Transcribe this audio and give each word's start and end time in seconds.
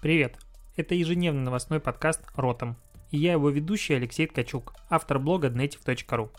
Привет! 0.00 0.38
Это 0.76 0.94
ежедневный 0.94 1.42
новостной 1.42 1.78
подкаст 1.78 2.22
«Ротом». 2.34 2.78
И 3.10 3.18
я 3.18 3.32
его 3.32 3.50
ведущий 3.50 3.92
Алексей 3.92 4.26
Ткачук, 4.26 4.72
автор 4.88 5.18
блога 5.18 5.48
dnetiv.ru. 5.48 6.30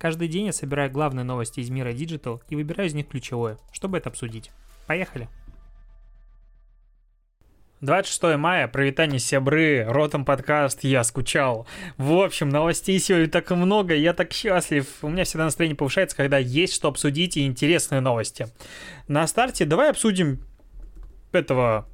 Каждый 0.00 0.26
день 0.26 0.46
я 0.46 0.52
собираю 0.52 0.90
главные 0.90 1.22
новости 1.22 1.60
из 1.60 1.70
мира 1.70 1.92
Digital 1.92 2.42
и 2.48 2.56
выбираю 2.56 2.88
из 2.88 2.94
них 2.94 3.06
ключевое, 3.06 3.56
чтобы 3.70 3.98
это 3.98 4.08
обсудить. 4.08 4.50
Поехали! 4.88 5.28
26 7.82 8.36
мая, 8.36 8.66
провитание 8.66 9.20
сябры, 9.20 9.84
ротом 9.84 10.24
подкаст, 10.24 10.82
я 10.82 11.04
скучал. 11.04 11.68
В 11.96 12.14
общем, 12.14 12.48
новостей 12.48 12.98
сегодня 12.98 13.28
так 13.28 13.48
много, 13.52 13.94
я 13.94 14.12
так 14.12 14.32
счастлив. 14.32 14.88
У 15.02 15.08
меня 15.08 15.22
всегда 15.22 15.44
настроение 15.44 15.76
повышается, 15.76 16.16
когда 16.16 16.38
есть 16.38 16.74
что 16.74 16.88
обсудить 16.88 17.36
и 17.36 17.46
интересные 17.46 18.00
новости. 18.00 18.48
На 19.06 19.24
старте 19.28 19.66
давай 19.66 19.90
обсудим 19.90 20.44
этого 21.30 21.86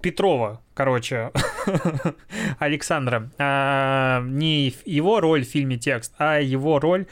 Петрова, 0.00 0.62
короче, 0.74 1.32
Александра. 2.58 3.30
А, 3.38 4.22
не 4.22 4.74
его 4.84 5.20
роль 5.20 5.44
в 5.44 5.48
фильме 5.48 5.76
«Текст», 5.76 6.14
а 6.18 6.38
его 6.38 6.78
роль 6.78 7.06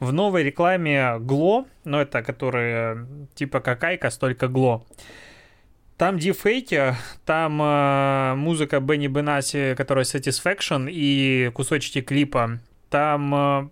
в 0.00 0.12
новой 0.12 0.42
рекламе 0.42 1.18
glo, 1.20 1.66
ну 1.84 1.98
это 1.98 2.22
которая 2.22 3.06
типа 3.34 3.60
как 3.60 3.84
IQOS, 3.84 4.18
только 4.18 4.48
glo. 4.48 4.84
Там 5.96 6.18
дипфейки, 6.18 6.96
там 7.24 7.62
э, 7.62 8.34
музыка 8.34 8.80
Бенни 8.80 9.06
Бенасси, 9.06 9.74
которая 9.76 10.04
Satisfaction, 10.04 10.88
и 10.90 11.50
кусочки 11.54 12.00
клипа. 12.00 12.58
Там 12.90 13.34
э, 13.34 13.68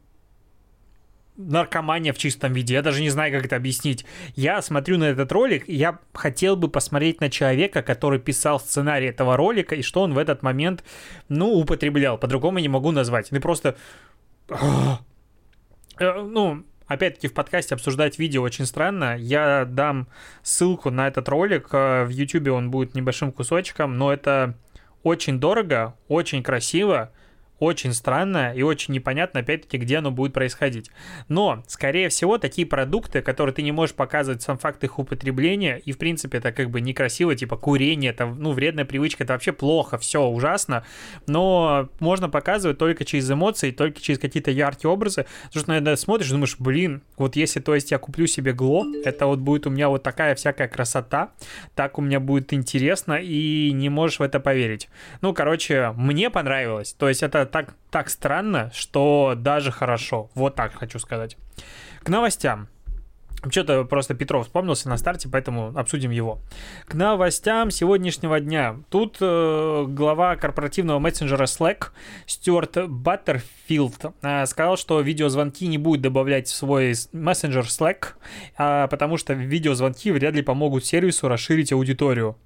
наркомания 1.48 2.12
в 2.12 2.18
чистом 2.18 2.52
виде. 2.52 2.74
Я 2.74 2.82
даже 2.82 3.00
не 3.00 3.10
знаю, 3.10 3.32
как 3.32 3.46
это 3.46 3.56
объяснить. 3.56 4.04
Я 4.36 4.60
смотрю 4.62 4.98
на 4.98 5.04
этот 5.04 5.32
ролик, 5.32 5.68
я 5.68 5.98
хотел 6.12 6.56
бы 6.56 6.68
посмотреть 6.68 7.20
на 7.20 7.30
человека, 7.30 7.82
который 7.82 8.18
писал 8.18 8.60
сценарий 8.60 9.06
этого 9.06 9.36
ролика, 9.36 9.74
и 9.74 9.82
что 9.82 10.02
он 10.02 10.14
в 10.14 10.18
этот 10.18 10.42
момент, 10.42 10.84
ну, 11.28 11.52
употреблял. 11.52 12.18
По-другому 12.18 12.58
не 12.58 12.68
могу 12.68 12.90
назвать. 12.92 13.30
Ну, 13.30 13.40
просто... 13.40 13.76
Э, 15.98 16.22
ну, 16.22 16.64
опять-таки 16.86 17.28
в 17.28 17.34
подкасте 17.34 17.74
обсуждать 17.74 18.18
видео 18.18 18.42
очень 18.42 18.64
странно. 18.64 19.16
Я 19.18 19.66
дам 19.66 20.08
ссылку 20.42 20.90
на 20.90 21.08
этот 21.08 21.28
ролик. 21.28 21.68
Э, 21.72 22.04
в 22.04 22.08
YouTube 22.08 22.48
он 22.48 22.70
будет 22.70 22.94
небольшим 22.94 23.32
кусочком, 23.32 23.98
но 23.98 24.12
это 24.12 24.54
очень 25.02 25.38
дорого, 25.38 25.94
очень 26.08 26.42
красиво 26.42 27.12
очень 27.60 27.92
странно 27.92 28.52
и 28.54 28.62
очень 28.62 28.94
непонятно, 28.94 29.40
опять-таки, 29.40 29.76
где 29.76 29.98
оно 29.98 30.10
будет 30.10 30.32
происходить. 30.32 30.90
Но, 31.28 31.62
скорее 31.66 32.08
всего, 32.08 32.38
такие 32.38 32.66
продукты, 32.66 33.20
которые 33.20 33.54
ты 33.54 33.62
не 33.62 33.70
можешь 33.70 33.94
показывать 33.94 34.42
сам 34.42 34.58
факт 34.58 34.82
их 34.82 34.98
употребления, 34.98 35.76
и, 35.76 35.92
в 35.92 35.98
принципе, 35.98 36.38
это 36.38 36.52
как 36.52 36.70
бы 36.70 36.80
некрасиво, 36.80 37.36
типа 37.36 37.56
курение, 37.56 38.10
это, 38.10 38.26
ну, 38.26 38.52
вредная 38.52 38.86
привычка, 38.86 39.24
это 39.24 39.34
вообще 39.34 39.52
плохо, 39.52 39.98
все 39.98 40.24
ужасно, 40.24 40.84
но 41.26 41.90
можно 42.00 42.30
показывать 42.30 42.78
только 42.78 43.04
через 43.04 43.30
эмоции, 43.30 43.70
только 43.70 44.00
через 44.00 44.18
какие-то 44.18 44.50
яркие 44.50 44.90
образы, 44.90 45.26
потому 45.44 45.60
что, 45.60 45.68
наверное, 45.68 45.96
смотришь, 45.96 46.30
думаешь, 46.30 46.56
блин, 46.58 47.02
вот 47.18 47.36
если, 47.36 47.60
то 47.60 47.74
есть, 47.74 47.90
я 47.90 47.98
куплю 47.98 48.26
себе 48.26 48.54
гло, 48.54 48.86
это 49.04 49.26
вот 49.26 49.40
будет 49.40 49.66
у 49.66 49.70
меня 49.70 49.90
вот 49.90 50.02
такая 50.02 50.34
всякая 50.34 50.68
красота, 50.68 51.32
так 51.74 51.98
у 51.98 52.02
меня 52.02 52.20
будет 52.20 52.54
интересно, 52.54 53.18
и 53.20 53.70
не 53.72 53.90
можешь 53.90 54.18
в 54.18 54.22
это 54.22 54.40
поверить. 54.40 54.88
Ну, 55.20 55.34
короче, 55.34 55.92
мне 55.94 56.30
понравилось, 56.30 56.94
то 56.94 57.06
есть, 57.06 57.22
это 57.22 57.49
так, 57.50 57.74
так 57.90 58.10
странно, 58.10 58.70
что 58.74 59.34
даже 59.36 59.70
хорошо. 59.70 60.30
Вот 60.34 60.54
так 60.54 60.74
хочу 60.74 60.98
сказать. 60.98 61.36
К 62.02 62.08
новостям. 62.08 62.68
Что-то 63.48 63.84
просто 63.84 64.14
Петров 64.14 64.44
вспомнился 64.44 64.88
на 64.88 64.98
старте, 64.98 65.28
поэтому 65.30 65.72
обсудим 65.74 66.10
его. 66.10 66.40
К 66.86 66.94
новостям 66.94 67.70
сегодняшнего 67.70 68.38
дня. 68.38 68.76
Тут 68.90 69.16
э, 69.20 69.84
глава 69.88 70.36
корпоративного 70.36 70.98
мессенджера 70.98 71.44
Slack 71.44 71.86
Стюарт 72.26 72.90
Баттерфилд 72.90 74.14
э, 74.20 74.44
сказал, 74.44 74.76
что 74.76 75.00
видеозвонки 75.00 75.66
не 75.68 75.78
будет 75.78 76.02
добавлять 76.02 76.48
в 76.48 76.54
свой 76.54 76.94
мессенджер 77.12 77.64
Slack, 77.64 78.08
э, 78.58 78.88
потому 78.90 79.16
что 79.16 79.32
видеозвонки 79.32 80.10
вряд 80.10 80.34
ли 80.34 80.42
помогут 80.42 80.84
сервису 80.84 81.26
расширить 81.28 81.72
аудиторию 81.72 82.36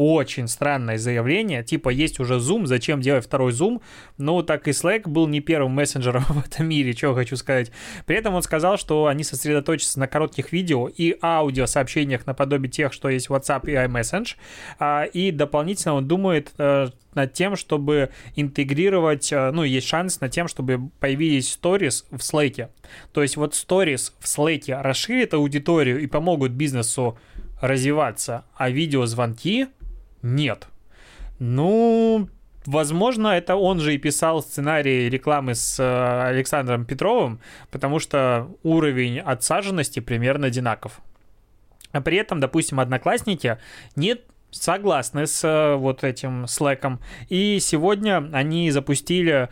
очень 0.00 0.48
странное 0.48 0.96
заявление, 0.96 1.62
типа 1.62 1.90
есть 1.90 2.20
уже 2.20 2.36
Zoom, 2.36 2.64
зачем 2.64 3.02
делать 3.02 3.26
второй 3.26 3.52
Zoom? 3.52 3.82
Ну, 4.16 4.42
так 4.42 4.66
и 4.66 4.70
Slack 4.70 5.06
был 5.06 5.26
не 5.26 5.40
первым 5.40 5.72
мессенджером 5.72 6.22
в 6.28 6.46
этом 6.46 6.66
мире, 6.66 6.94
что 6.94 7.14
хочу 7.14 7.36
сказать. 7.36 7.70
При 8.06 8.16
этом 8.16 8.34
он 8.34 8.42
сказал, 8.42 8.78
что 8.78 9.08
они 9.08 9.24
сосредоточатся 9.24 10.00
на 10.00 10.08
коротких 10.08 10.52
видео 10.52 10.88
и 10.88 11.18
аудио 11.20 11.66
сообщениях 11.66 12.26
наподобие 12.26 12.70
тех, 12.70 12.94
что 12.94 13.10
есть 13.10 13.28
WhatsApp 13.28 13.68
и 13.68 13.74
iMessage, 13.74 14.36
а, 14.78 15.04
и 15.04 15.32
дополнительно 15.32 15.96
он 15.96 16.08
думает 16.08 16.52
э, 16.56 16.86
над 17.12 17.32
тем, 17.34 17.56
чтобы 17.56 18.08
интегрировать, 18.36 19.30
э, 19.30 19.50
ну, 19.50 19.64
есть 19.64 19.86
шанс 19.86 20.18
над 20.22 20.32
тем, 20.32 20.48
чтобы 20.48 20.88
появились 21.00 21.58
stories 21.62 22.06
в 22.10 22.20
Slack. 22.20 22.70
То 23.12 23.20
есть 23.20 23.36
вот 23.36 23.52
stories 23.52 24.12
в 24.18 24.24
Slack 24.24 24.80
расширят 24.80 25.34
аудиторию 25.34 26.00
и 26.00 26.06
помогут 26.06 26.52
бизнесу 26.52 27.18
развиваться, 27.60 28.46
а 28.56 28.70
видеозвонки 28.70 29.68
нет. 30.22 30.68
Ну, 31.38 32.28
возможно, 32.66 33.28
это 33.28 33.56
он 33.56 33.80
же 33.80 33.94
и 33.94 33.98
писал 33.98 34.42
сценарий 34.42 35.08
рекламы 35.08 35.54
с 35.54 35.80
э, 35.80 36.28
Александром 36.28 36.84
Петровым, 36.84 37.40
потому 37.70 37.98
что 37.98 38.48
уровень 38.62 39.18
отсаженности 39.20 40.00
примерно 40.00 40.48
одинаков. 40.48 41.00
А 41.92 42.00
при 42.00 42.18
этом, 42.18 42.40
допустим, 42.40 42.78
одноклассники 42.78 43.58
нет 43.96 44.22
согласны 44.50 45.26
с 45.26 45.44
э, 45.44 45.74
вот 45.76 46.04
этим 46.04 46.44
Slack. 46.44 46.98
И 47.28 47.58
сегодня 47.60 48.28
они 48.32 48.70
запустили 48.70 49.48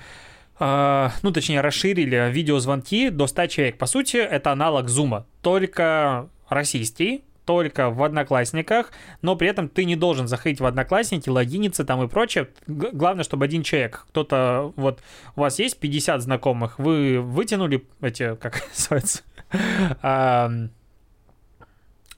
Uh, 0.60 1.12
ну, 1.22 1.30
точнее, 1.30 1.60
расширили 1.60 2.32
видеозвонки 2.32 3.10
до 3.10 3.28
100 3.28 3.46
человек. 3.46 3.78
По 3.78 3.86
сути, 3.86 4.16
это 4.16 4.50
аналог 4.50 4.88
Зума, 4.88 5.24
только 5.40 6.30
российский, 6.48 7.22
только 7.48 7.88
в 7.88 8.02
Одноклассниках, 8.02 8.92
но 9.22 9.34
при 9.34 9.48
этом 9.48 9.70
ты 9.70 9.86
не 9.86 9.96
должен 9.96 10.28
заходить 10.28 10.60
в 10.60 10.66
Одноклассники, 10.66 11.30
логиниться 11.30 11.82
там 11.82 12.02
и 12.02 12.06
прочее. 12.06 12.50
Главное, 12.66 13.24
чтобы 13.24 13.46
один 13.46 13.62
человек, 13.62 14.04
кто-то, 14.10 14.74
вот 14.76 15.00
у 15.34 15.40
вас 15.40 15.58
есть 15.58 15.80
50 15.80 16.20
знакомых, 16.20 16.78
вы 16.78 17.22
вытянули 17.22 17.86
эти, 18.02 18.36
как 18.36 18.62
называется, 18.76 19.22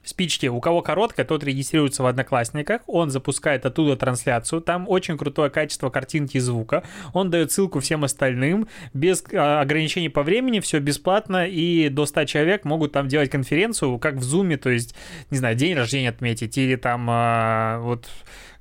спички. 0.03 0.47
У 0.47 0.59
кого 0.59 0.81
короткая, 0.81 1.25
тот 1.25 1.43
регистрируется 1.43 2.03
в 2.03 2.05
Одноклассниках, 2.05 2.81
он 2.87 3.09
запускает 3.09 3.65
оттуда 3.65 3.95
трансляцию, 3.95 4.61
там 4.61 4.87
очень 4.89 5.17
крутое 5.17 5.49
качество 5.49 5.89
картинки 5.89 6.37
и 6.37 6.39
звука, 6.39 6.83
он 7.13 7.29
дает 7.29 7.51
ссылку 7.51 7.79
всем 7.79 8.03
остальным, 8.03 8.67
без 8.93 9.23
а, 9.33 9.61
ограничений 9.61 10.09
по 10.09 10.23
времени, 10.23 10.59
все 10.59 10.79
бесплатно, 10.79 11.47
и 11.47 11.89
до 11.89 12.05
100 12.05 12.25
человек 12.25 12.65
могут 12.65 12.91
там 12.91 13.07
делать 13.07 13.29
конференцию, 13.29 13.99
как 13.99 14.15
в 14.15 14.23
Зуме, 14.23 14.57
то 14.57 14.69
есть, 14.69 14.95
не 15.29 15.37
знаю, 15.37 15.55
день 15.55 15.75
рождения 15.75 16.09
отметить, 16.09 16.57
или 16.57 16.75
там 16.75 17.07
а, 17.09 17.79
вот 17.79 18.07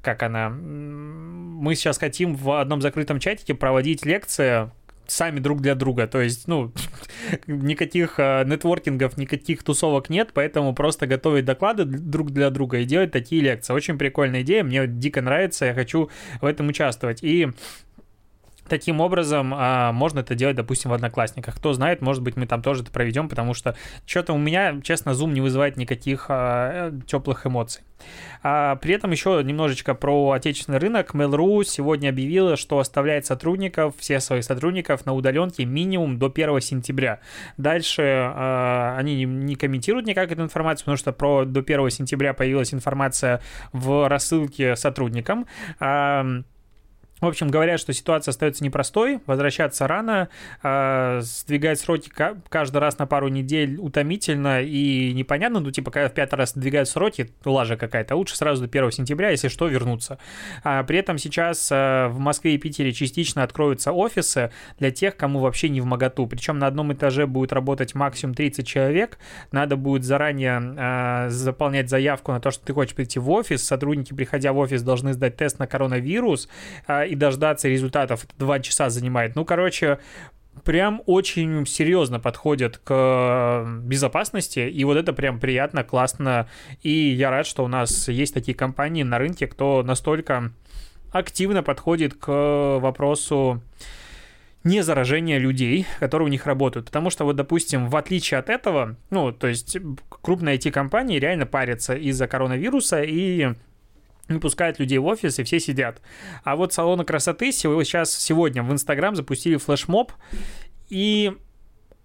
как 0.03 0.23
она, 0.23 0.49
мы 0.49 1.75
сейчас 1.75 1.99
хотим 1.99 2.35
в 2.35 2.59
одном 2.59 2.81
закрытом 2.81 3.21
чатике 3.21 3.55
проводить 3.55 4.07
лекции 4.07 4.71
сами 5.11 5.41
друг 5.41 5.61
для 5.61 5.75
друга. 5.75 6.07
То 6.07 6.21
есть, 6.21 6.49
ну, 6.49 6.73
никаких 7.47 8.19
э, 8.19 8.45
нетворкингов, 8.45 9.17
никаких 9.17 9.63
тусовок 9.63 10.11
нет, 10.11 10.31
поэтому 10.33 10.75
просто 10.75 11.07
готовить 11.07 11.45
доклады 11.45 11.85
друг 11.85 12.31
для 12.31 12.51
друга 12.51 12.79
и 12.79 12.85
делать 12.85 13.11
такие 13.11 13.43
лекции. 13.43 13.73
Очень 13.73 13.99
прикольная 13.99 14.43
идея, 14.43 14.65
мне 14.65 14.87
дико 14.87 15.21
нравится, 15.21 15.67
я 15.67 15.75
хочу 15.75 16.11
в 16.41 16.45
этом 16.45 16.69
участвовать. 16.69 17.23
И 17.23 17.49
таким 18.71 19.01
образом 19.01 19.53
а, 19.55 19.93
можно 19.93 20.21
это 20.21 20.35
делать, 20.35 20.57
допустим, 20.57 20.91
в 20.91 20.95
Одноклассниках. 20.95 21.57
Кто 21.57 21.75
знает, 21.75 22.01
может 22.01 22.23
быть, 22.23 22.37
мы 22.37 22.47
там 22.47 22.63
тоже 22.63 22.83
это 22.83 22.91
проведем, 22.91 23.29
потому 23.29 23.53
что 23.53 23.77
что-то 24.07 24.33
у 24.33 24.39
меня, 24.39 24.81
честно, 24.83 25.11
Zoom 25.11 25.33
не 25.33 25.43
вызывает 25.43 25.77
никаких 25.77 26.27
а, 26.29 26.93
теплых 27.07 27.47
эмоций. 27.47 27.83
А, 28.43 28.77
при 28.77 28.95
этом 28.95 29.11
еще 29.11 29.43
немножечко 29.45 29.95
про 29.95 30.31
отечественный 30.33 30.79
рынок. 30.79 31.15
Mail.ru 31.15 31.65
сегодня 31.65 32.09
объявила, 32.09 32.57
что 32.57 32.79
оставляет 32.79 33.27
сотрудников, 33.27 33.95
всех 33.99 34.23
своих 34.23 34.45
сотрудников 34.45 35.05
на 35.05 35.13
удаленке 35.13 35.65
минимум 35.65 36.19
до 36.19 36.27
1 36.27 36.61
сентября. 36.61 37.21
Дальше 37.57 38.03
а, 38.03 38.97
они 38.97 39.17
не, 39.17 39.25
не 39.25 39.57
комментируют 39.57 40.07
никак 40.07 40.33
эту 40.33 40.43
информацию, 40.43 40.85
потому 40.85 40.97
что 40.97 41.13
про 41.13 41.45
до 41.45 41.61
1 41.61 41.91
сентября 41.91 42.33
появилась 42.33 42.73
информация 42.73 43.43
в 43.73 44.09
рассылке 44.09 44.77
сотрудникам. 44.77 45.47
А, 45.81 46.25
В 47.21 47.27
общем, 47.27 47.49
говорят, 47.49 47.79
что 47.79 47.93
ситуация 47.93 48.33
остается 48.33 48.65
непростой, 48.65 49.21
возвращаться 49.27 49.87
рано, 49.87 50.31
э, 50.63 51.21
сдвигать 51.23 51.79
сроки 51.79 52.11
каждый 52.49 52.79
раз 52.79 52.99
на 52.99 53.07
пару 53.07 53.29
недель 53.29 53.77
утомительно 53.79 54.63
и 54.63 55.13
непонятно, 55.13 55.61
ну, 55.61 55.71
типа, 55.71 55.91
когда 55.91 56.09
в 56.09 56.15
пятый 56.15 56.37
раз 56.37 56.51
сдвигают 56.51 56.89
сроки, 56.89 57.31
лажа 57.45 57.77
какая-то, 57.77 58.17
лучше 58.17 58.37
сразу 58.37 58.63
до 58.63 58.69
1 58.69 58.91
сентября, 58.91 59.31
если 59.31 59.49
что, 59.49 59.69
вернуться. 59.69 60.19
А 60.65 60.83
при 60.85 60.99
этом 60.99 61.19
сейчас 61.19 61.71
э, 61.71 62.09
в 62.09 62.19
Москве 62.19 62.55
и 62.55 62.59
Питере 62.59 62.93
частично 62.93 63.43
откроются 63.43 63.93
офисы 63.93 64.51
для 64.79 64.91
тех, 64.91 65.17
кому 65.17 65.41
вообще 65.41 65.69
не 65.69 65.83
в 65.83 65.85
моготу, 65.85 66.27
причем 66.27 66.59
на 66.59 66.67
одном 66.67 66.91
этаже 66.93 67.27
будет 67.27 67.53
работать 67.53 67.95
максимум 67.95 68.35
30 68.35 68.67
человек, 68.67 69.19
надо 69.53 69.77
будет 69.77 70.05
заранее 70.05 70.61
э, 70.77 71.29
заполнять 71.29 71.91
заявку 71.91 72.33
на 72.33 72.41
то, 72.41 72.51
что 72.51 72.65
ты 72.65 72.73
хочешь 72.73 72.95
прийти 72.95 73.19
в 73.19 73.31
офис, 73.31 73.63
сотрудники, 73.63 74.15
приходя 74.15 74.55
в 74.55 74.59
офис, 74.59 74.83
должны 74.83 75.13
сдать 75.13 75.37
тест 75.37 75.59
на 75.59 75.67
коронавирус, 75.67 76.49
и 77.11 77.17
дождаться 77.17 77.69
результатов 77.69 78.27
два 78.39 78.61
часа 78.61 78.89
занимает. 78.89 79.35
Ну, 79.37 79.45
короче, 79.45 79.99
прям 80.65 81.03
очень 81.07 81.67
серьезно 81.67 82.21
подходят 82.21 82.79
к 82.79 83.65
безопасности, 83.83 84.61
и 84.61 84.85
вот 84.85 84.97
это 84.97 85.13
прям 85.13 85.41
приятно, 85.41 85.85
классно, 85.85 86.49
и 86.83 86.91
я 86.91 87.31
рад, 87.31 87.47
что 87.47 87.65
у 87.65 87.69
нас 87.69 88.09
есть 88.09 88.35
такие 88.35 88.57
компании 88.57 89.03
на 89.03 89.19
рынке, 89.19 89.47
кто 89.47 89.83
настолько 89.83 90.53
активно 91.13 91.63
подходит 91.63 92.15
к 92.15 92.79
вопросу 92.79 93.63
не 94.63 94.83
заражения 94.83 95.39
людей, 95.39 95.87
которые 95.99 96.27
у 96.27 96.31
них 96.31 96.47
работают. 96.47 96.87
Потому 96.87 97.11
что, 97.11 97.25
вот, 97.25 97.37
допустим, 97.37 97.89
в 97.89 97.97
отличие 97.97 98.39
от 98.39 98.51
этого, 98.51 98.97
ну, 99.09 99.33
то 99.33 99.47
есть 99.47 99.79
крупные 100.23 100.59
IT-компании 100.59 101.19
реально 101.19 101.47
парятся 101.47 101.95
из-за 101.95 102.29
коронавируса 102.29 103.03
и 103.03 103.55
не 104.31 104.41
пускают 104.41 104.79
людей 104.79 104.99
в 104.99 105.07
офис, 105.07 105.39
и 105.39 105.45
все 105.45 105.61
сидят. 105.61 106.01
А 106.45 106.57
вот 106.57 106.73
салоны 106.73 107.05
красоты 107.05 107.53
сейчас, 107.53 108.13
сегодня 108.13 108.63
в 108.63 108.73
Инстаграм 108.73 109.15
запустили 109.15 109.57
флешмоб, 109.57 110.13
и 110.89 111.33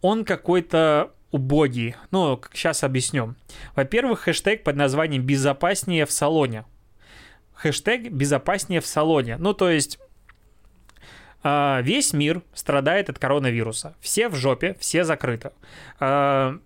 он 0.01 0.25
какой-то 0.25 1.12
убогий. 1.31 1.95
Ну, 2.12 2.39
сейчас 2.54 2.83
объясню. 2.83 3.36
Во-первых, 3.75 4.22
хэштег 4.22 4.63
под 4.63 4.75
названием 4.75 5.24
«Безопаснее 5.24 6.06
в 6.06 6.12
салоне». 6.12 6.66
Хэштег 7.54 8.12
«Безопаснее 8.12 8.81
в 8.81 8.86
салоне». 8.86 9.38
Ну, 9.38 9.54
то 9.54 9.69
есть 9.69 10.00
а, 11.44 11.81
весь 11.81 12.12
мир 12.13 12.42
страдает 12.54 13.10
от 13.10 13.19
коронавируса. 13.19 13.95
Все 14.00 14.30
в 14.30 14.36
жопе, 14.36 14.75
все 14.80 15.04
закрыты. 15.04 15.51
А, 16.00 16.57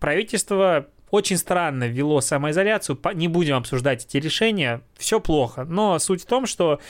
правительство 0.00 0.88
очень 1.10 1.36
странно 1.36 1.84
ввело 1.84 2.20
самоизоляцию. 2.20 2.98
Не 3.14 3.28
будем 3.28 3.56
обсуждать 3.56 4.04
эти 4.04 4.16
решения. 4.18 4.82
Все 4.96 5.20
плохо. 5.20 5.64
Но 5.64 5.98
суть 5.98 6.22
в 6.22 6.26
том, 6.26 6.46
что 6.46 6.80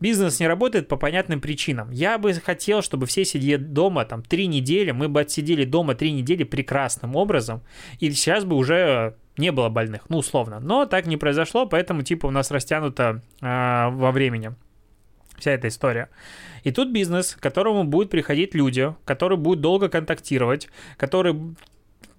бизнес 0.00 0.40
не 0.40 0.48
работает 0.48 0.88
по 0.88 0.96
понятным 0.96 1.40
причинам. 1.40 1.90
Я 1.90 2.18
бы 2.18 2.32
хотел, 2.34 2.82
чтобы 2.82 3.06
все 3.06 3.24
сидели 3.24 3.56
дома 3.56 4.04
там 4.04 4.22
три 4.22 4.46
недели, 4.46 4.90
мы 4.90 5.08
бы 5.08 5.20
отсидели 5.20 5.64
дома 5.64 5.94
три 5.94 6.12
недели 6.12 6.42
прекрасным 6.42 7.16
образом, 7.16 7.62
и 7.98 8.10
сейчас 8.10 8.44
бы 8.44 8.56
уже 8.56 9.16
не 9.36 9.52
было 9.52 9.68
больных, 9.68 10.08
ну, 10.08 10.18
условно. 10.18 10.58
Но 10.60 10.86
так 10.86 11.06
не 11.06 11.16
произошло, 11.16 11.66
поэтому, 11.66 12.02
типа, 12.02 12.26
у 12.26 12.30
нас 12.30 12.50
растянуто 12.50 13.22
э, 13.40 13.88
во 13.90 14.10
времени 14.10 14.54
вся 15.38 15.52
эта 15.52 15.68
история. 15.68 16.10
И 16.64 16.70
тут 16.70 16.90
бизнес, 16.90 17.34
к 17.34 17.40
которому 17.40 17.84
будут 17.84 18.10
приходить 18.10 18.54
люди, 18.54 18.94
которые 19.04 19.38
будут 19.38 19.62
долго 19.62 19.88
контактировать, 19.88 20.68
которые 20.98 21.54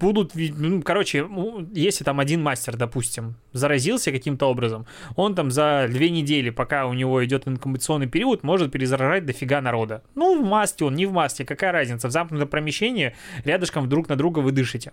будут, 0.01 0.31
ну, 0.35 0.81
короче, 0.81 1.27
если 1.73 2.03
там 2.03 2.19
один 2.19 2.41
мастер, 2.41 2.75
допустим, 2.75 3.35
заразился 3.53 4.11
каким-то 4.11 4.47
образом, 4.47 4.85
он 5.15 5.35
там 5.35 5.51
за 5.51 5.87
две 5.89 6.09
недели, 6.09 6.49
пока 6.49 6.87
у 6.87 6.93
него 6.93 7.23
идет 7.23 7.47
инкубационный 7.47 8.07
период, 8.07 8.43
может 8.43 8.71
перезаражать 8.71 9.25
дофига 9.25 9.61
народа. 9.61 10.03
Ну, 10.15 10.41
в 10.41 10.45
маске 10.45 10.85
он, 10.85 10.95
не 10.95 11.05
в 11.05 11.13
маске, 11.13 11.45
какая 11.45 11.71
разница? 11.71 12.07
В 12.07 12.11
замкнутом 12.11 12.47
помещении 12.47 13.15
рядышком 13.45 13.87
друг 13.87 14.09
на 14.09 14.15
друга 14.15 14.39
вы 14.39 14.51
дышите. 14.51 14.91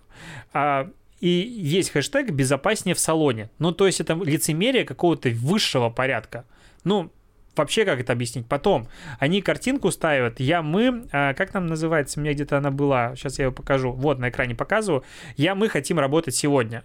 А, 0.53 0.91
и 1.21 1.29
есть 1.29 1.91
хэштег 1.91 2.31
«безопаснее 2.31 2.95
в 2.95 3.01
салоне». 3.01 3.51
Ну, 3.59 3.73
то 3.73 3.87
есть 3.87 4.01
это 4.01 4.15
лицемерие 4.15 4.85
какого-то 4.85 5.31
высшего 5.31 5.91
порядка. 5.91 6.45
Ну, 6.85 7.11
вообще 7.57 7.85
как 7.85 8.01
это 8.01 8.13
объяснить? 8.13 8.47
Потом, 8.47 8.89
они 9.19 9.43
картинку 9.43 9.91
ставят, 9.91 10.41
я, 10.41 10.63
мы, 10.63 11.07
а, 11.13 11.35
как 11.35 11.51
там 11.51 11.67
называется, 11.67 12.19
у 12.19 12.23
меня 12.23 12.35
где-то 12.35 12.59
она 12.59 12.71
была, 12.71 13.15
сейчас 13.17 13.39
я 13.39 13.47
ее 13.47 13.53
покажу, 13.53 13.93
вот 13.93 14.19
на 14.19 14.29
экране 14.29 14.55
показываю, 14.55 15.05
я, 15.37 15.55
мы 15.55 15.69
хотим 15.69 15.99
работать 15.99 16.35
сегодня. 16.35 16.85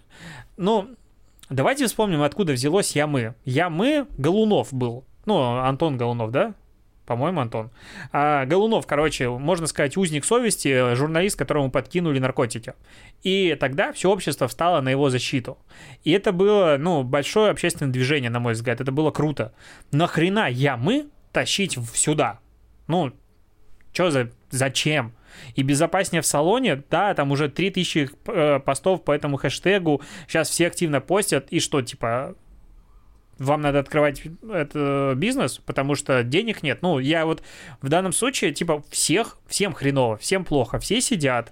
Ну, 0.58 0.90
давайте 1.50 1.88
вспомним, 1.88 2.22
откуда 2.22 2.54
взялось 2.54 2.96
я, 2.96 3.08
мы. 3.08 3.36
Я, 3.46 3.70
мы, 3.70 4.08
Голунов 4.18 4.74
был, 4.74 5.06
ну, 5.26 5.58
Антон 5.60 5.98
Голунов, 5.98 6.32
да? 6.32 6.54
По-моему, 7.06 7.42
Антон. 7.42 7.70
А, 8.12 8.46
Голунов, 8.46 8.88
короче, 8.88 9.30
можно 9.30 9.68
сказать, 9.68 9.98
узник 9.98 10.24
совести, 10.24 10.96
журналист, 10.96 11.38
которому 11.38 11.70
подкинули 11.70 12.20
наркотики. 12.20 12.74
И 13.24 13.58
тогда 13.60 13.92
все 13.92 14.10
общество 14.10 14.48
встало 14.48 14.80
на 14.82 14.90
его 14.90 15.10
защиту. 15.10 15.58
И 16.04 16.12
это 16.12 16.32
было, 16.32 16.78
ну, 16.80 17.04
большое 17.04 17.52
общественное 17.52 17.92
движение, 17.92 18.30
на 18.30 18.40
мой 18.40 18.54
взгляд. 18.54 18.80
Это 18.80 18.92
было 18.92 19.12
круто. 19.12 19.54
Нахрена 19.92 20.50
я, 20.50 20.78
мы 20.78 21.08
тащить 21.34 21.78
сюда? 21.94 22.40
Ну, 22.88 23.12
что 23.92 24.10
за... 24.10 24.32
Зачем? 24.50 25.14
И 25.56 25.64
безопаснее 25.64 26.22
в 26.22 26.28
салоне, 26.28 26.84
да, 26.90 27.14
там 27.16 27.32
уже 27.32 27.50
3000 27.50 28.10
э, 28.28 28.60
постов 28.60 29.04
по 29.04 29.12
этому 29.12 29.38
хэштегу, 29.38 30.02
сейчас 30.28 30.50
все 30.50 30.68
активно 30.68 31.02
постят, 31.02 31.48
и 31.50 31.60
что, 31.60 31.82
типа, 31.82 32.36
вам 33.40 33.62
надо 33.62 33.80
открывать 33.80 34.24
это 34.52 35.14
бизнес, 35.16 35.60
потому 35.66 35.96
что 35.96 36.24
денег 36.24 36.64
нет. 36.64 36.80
Ну, 36.82 37.00
я 37.00 37.26
вот 37.26 37.44
в 37.82 37.90
данном 37.90 38.14
случае, 38.14 38.54
типа, 38.54 38.84
всех, 38.90 39.38
всем 39.48 39.74
хреново, 39.74 40.18
всем 40.18 40.46
плохо, 40.46 40.80
все 40.80 41.02
сидят, 41.02 41.52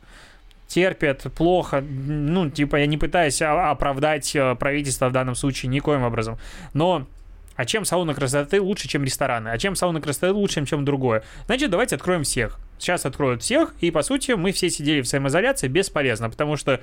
терпят, 0.68 1.24
плохо, 1.36 1.82
ну, 1.82 2.50
типа, 2.50 2.78
я 2.78 2.86
не 2.86 2.98
пытаюсь 2.98 3.42
оправдать 3.42 4.36
э, 4.36 4.56
правительство 4.56 5.10
в 5.10 5.12
данном 5.12 5.36
случае 5.36 5.70
никоим 5.70 6.04
образом, 6.04 6.38
но 6.74 7.08
а 7.56 7.66
чем 7.66 7.86
салоны 7.86 8.14
красоты 8.14 8.62
лучше, 8.62 8.88
чем 8.88 9.04
рестораны? 9.04 9.50
А 9.50 9.58
чем 9.58 9.76
салоны 9.76 10.02
красоты 10.02 10.32
лучше, 10.32 10.66
чем 10.66 10.86
другое? 10.86 11.24
Значит, 11.46 11.70
давайте 11.70 11.96
откроем 11.96 12.24
всех. 12.24 12.58
Сейчас 12.80 13.06
откроют 13.06 13.44
всех, 13.44 13.76
и, 13.82 13.92
по 13.92 14.02
сути, 14.02 14.32
мы 14.32 14.52
все 14.52 14.70
сидели 14.70 15.02
в 15.02 15.08
самоизоляции 15.08 15.68
бесполезно, 15.68 16.30
потому 16.30 16.58
что 16.58 16.82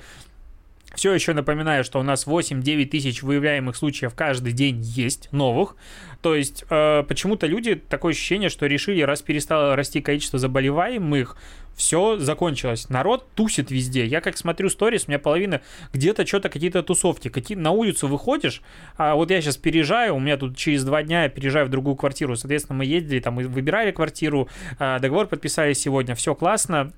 все 0.95 1.13
еще 1.13 1.33
напоминаю, 1.33 1.83
что 1.83 1.99
у 1.99 2.03
нас 2.03 2.25
8-9 2.25 2.85
тысяч 2.85 3.21
выявляемых 3.21 3.75
случаев 3.75 4.15
каждый 4.15 4.53
день 4.53 4.81
есть 4.81 5.31
новых. 5.31 5.75
То 6.21 6.35
есть 6.35 6.65
э, 6.69 7.03
почему-то 7.07 7.47
люди, 7.47 7.75
такое 7.75 8.11
ощущение, 8.11 8.49
что 8.49 8.65
решили, 8.65 9.01
раз 9.01 9.21
перестало 9.21 9.75
расти 9.75 10.01
количество 10.01 10.39
заболеваемых, 10.39 11.37
все 11.75 12.17
закончилось. 12.17 12.89
Народ 12.89 13.29
тусит 13.35 13.71
везде. 13.71 14.05
Я 14.05 14.19
как 14.19 14.37
смотрю 14.37 14.69
сторис, 14.69 15.05
у 15.07 15.11
меня 15.11 15.19
половина 15.19 15.61
где-то 15.93 16.27
что-то, 16.27 16.49
какие-то 16.49 16.83
тусовки. 16.83 17.29
Какие, 17.29 17.57
на 17.57 17.71
улицу 17.71 18.09
выходишь, 18.09 18.61
а 18.97 19.15
вот 19.15 19.31
я 19.31 19.41
сейчас 19.41 19.55
переезжаю, 19.55 20.15
у 20.15 20.19
меня 20.19 20.35
тут 20.35 20.57
через 20.57 20.83
два 20.83 21.03
дня 21.03 21.23
я 21.23 21.29
переезжаю 21.29 21.67
в 21.67 21.69
другую 21.69 21.95
квартиру. 21.95 22.35
Соответственно, 22.35 22.79
мы 22.79 22.85
ездили, 22.85 23.21
там, 23.21 23.37
выбирали 23.37 23.91
квартиру, 23.91 24.49
э, 24.77 24.99
договор 24.99 25.27
подписали 25.27 25.71
сегодня, 25.71 26.15
все 26.15 26.35
классно 26.35 26.91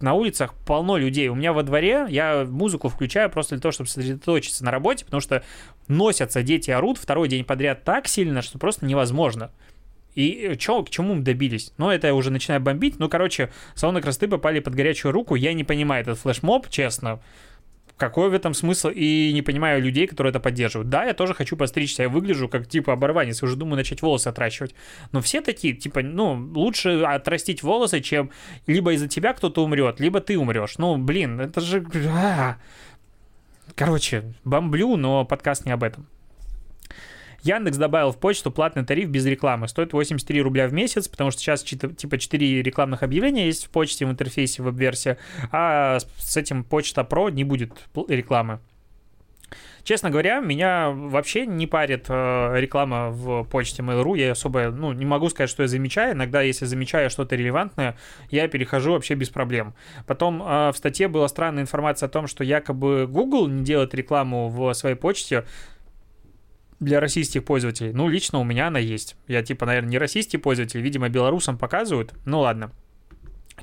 на 0.00 0.14
улицах 0.14 0.54
полно 0.66 0.96
людей. 0.96 1.28
У 1.28 1.34
меня 1.34 1.52
во 1.52 1.62
дворе 1.62 2.06
я 2.08 2.44
музыку 2.44 2.88
включаю 2.88 3.30
просто 3.30 3.54
для 3.54 3.62
того, 3.62 3.72
чтобы 3.72 3.88
сосредоточиться 3.88 4.64
на 4.64 4.70
работе, 4.70 5.04
потому 5.04 5.20
что 5.20 5.42
носятся 5.88 6.42
дети, 6.42 6.70
орут 6.70 6.98
второй 6.98 7.28
день 7.28 7.44
подряд 7.44 7.84
так 7.84 8.08
сильно, 8.08 8.42
что 8.42 8.58
просто 8.58 8.86
невозможно. 8.86 9.50
И 10.14 10.56
чё, 10.58 10.82
к 10.82 10.90
чему 10.90 11.14
мы 11.14 11.22
добились? 11.22 11.72
Ну, 11.76 11.90
это 11.90 12.06
я 12.06 12.14
уже 12.14 12.30
начинаю 12.30 12.60
бомбить. 12.60 12.98
Ну, 12.98 13.08
короче, 13.08 13.50
салоны 13.74 14.00
красоты 14.00 14.28
попали 14.28 14.60
под 14.60 14.74
горячую 14.74 15.12
руку. 15.12 15.34
Я 15.34 15.52
не 15.52 15.62
понимаю 15.62 16.02
этот 16.02 16.18
флешмоб, 16.18 16.68
честно 16.70 17.20
какой 17.96 18.28
в 18.28 18.34
этом 18.34 18.52
смысл, 18.54 18.88
и 18.88 19.32
не 19.32 19.42
понимаю 19.42 19.82
людей, 19.82 20.06
которые 20.06 20.30
это 20.30 20.40
поддерживают. 20.40 20.88
Да, 20.90 21.04
я 21.04 21.14
тоже 21.14 21.34
хочу 21.34 21.56
постричься, 21.56 22.02
я 22.02 22.08
выгляжу 22.08 22.48
как, 22.48 22.68
типа, 22.68 22.92
оборванец, 22.92 23.42
уже 23.42 23.56
думаю 23.56 23.76
начать 23.76 24.02
волосы 24.02 24.28
отращивать. 24.28 24.74
Но 25.12 25.20
все 25.20 25.40
такие, 25.40 25.74
типа, 25.74 26.02
ну, 26.02 26.34
лучше 26.54 27.02
отрастить 27.02 27.62
волосы, 27.62 28.00
чем 28.00 28.30
либо 28.66 28.92
из-за 28.92 29.08
тебя 29.08 29.32
кто-то 29.32 29.64
умрет, 29.64 29.98
либо 30.00 30.20
ты 30.20 30.38
умрешь. 30.38 30.78
Ну, 30.78 30.98
блин, 30.98 31.40
это 31.40 31.60
же... 31.60 31.84
А! 32.08 32.56
Короче, 33.74 34.34
бомблю, 34.44 34.96
но 34.96 35.24
подкаст 35.24 35.64
не 35.64 35.72
об 35.72 35.82
этом. 35.82 36.06
Яндекс 37.46 37.76
добавил 37.76 38.10
в 38.10 38.18
почту 38.18 38.50
платный 38.50 38.84
тариф 38.84 39.08
без 39.08 39.24
рекламы. 39.24 39.68
Стоит 39.68 39.92
83 39.92 40.42
рубля 40.42 40.66
в 40.66 40.72
месяц, 40.72 41.06
потому 41.08 41.30
что 41.30 41.40
сейчас 41.40 41.62
типа 41.62 42.18
4 42.18 42.62
рекламных 42.62 43.02
объявления 43.02 43.46
есть 43.46 43.66
в 43.66 43.70
почте, 43.70 44.04
в 44.04 44.10
интерфейсе, 44.10 44.62
в 44.62 44.66
веб-версии, 44.66 45.16
а 45.52 45.98
с 46.18 46.36
этим 46.36 46.64
почта 46.64 47.02
Pro 47.02 47.30
не 47.30 47.44
будет 47.44 47.72
рекламы. 48.08 48.58
Честно 49.86 50.10
говоря, 50.10 50.40
меня 50.40 50.90
вообще 50.90 51.46
не 51.46 51.68
парит 51.68 52.06
э, 52.08 52.60
реклама 52.60 53.10
в 53.10 53.44
почте 53.44 53.84
Mail.ru. 53.84 54.18
Я 54.18 54.32
особо, 54.32 54.70
ну, 54.70 54.92
не 54.92 55.06
могу 55.06 55.28
сказать, 55.28 55.48
что 55.48 55.62
я 55.62 55.68
замечаю. 55.68 56.14
Иногда, 56.14 56.42
если 56.42 56.64
замечаю 56.64 57.08
что-то 57.08 57.36
релевантное, 57.36 57.96
я 58.30 58.48
перехожу 58.48 58.94
вообще 58.94 59.14
без 59.14 59.28
проблем. 59.28 59.74
Потом 60.04 60.42
э, 60.42 60.72
в 60.72 60.76
статье 60.76 61.06
была 61.06 61.28
странная 61.28 61.62
информация 61.62 62.08
о 62.08 62.10
том, 62.10 62.26
что 62.26 62.42
якобы 62.42 63.06
Google 63.06 63.46
не 63.46 63.62
делает 63.62 63.94
рекламу 63.94 64.48
в 64.48 64.74
своей 64.74 64.96
почте 64.96 65.44
для 66.80 67.00
российских 67.00 67.44
пользователей? 67.44 67.92
Ну, 67.92 68.08
лично 68.08 68.38
у 68.38 68.44
меня 68.44 68.68
она 68.68 68.78
есть. 68.78 69.16
Я, 69.28 69.42
типа, 69.42 69.66
наверное, 69.66 69.90
не 69.90 69.98
российский 69.98 70.38
пользователь, 70.38 70.80
видимо, 70.80 71.08
белорусам 71.08 71.58
показывают. 71.58 72.14
Ну, 72.24 72.40
ладно. 72.40 72.72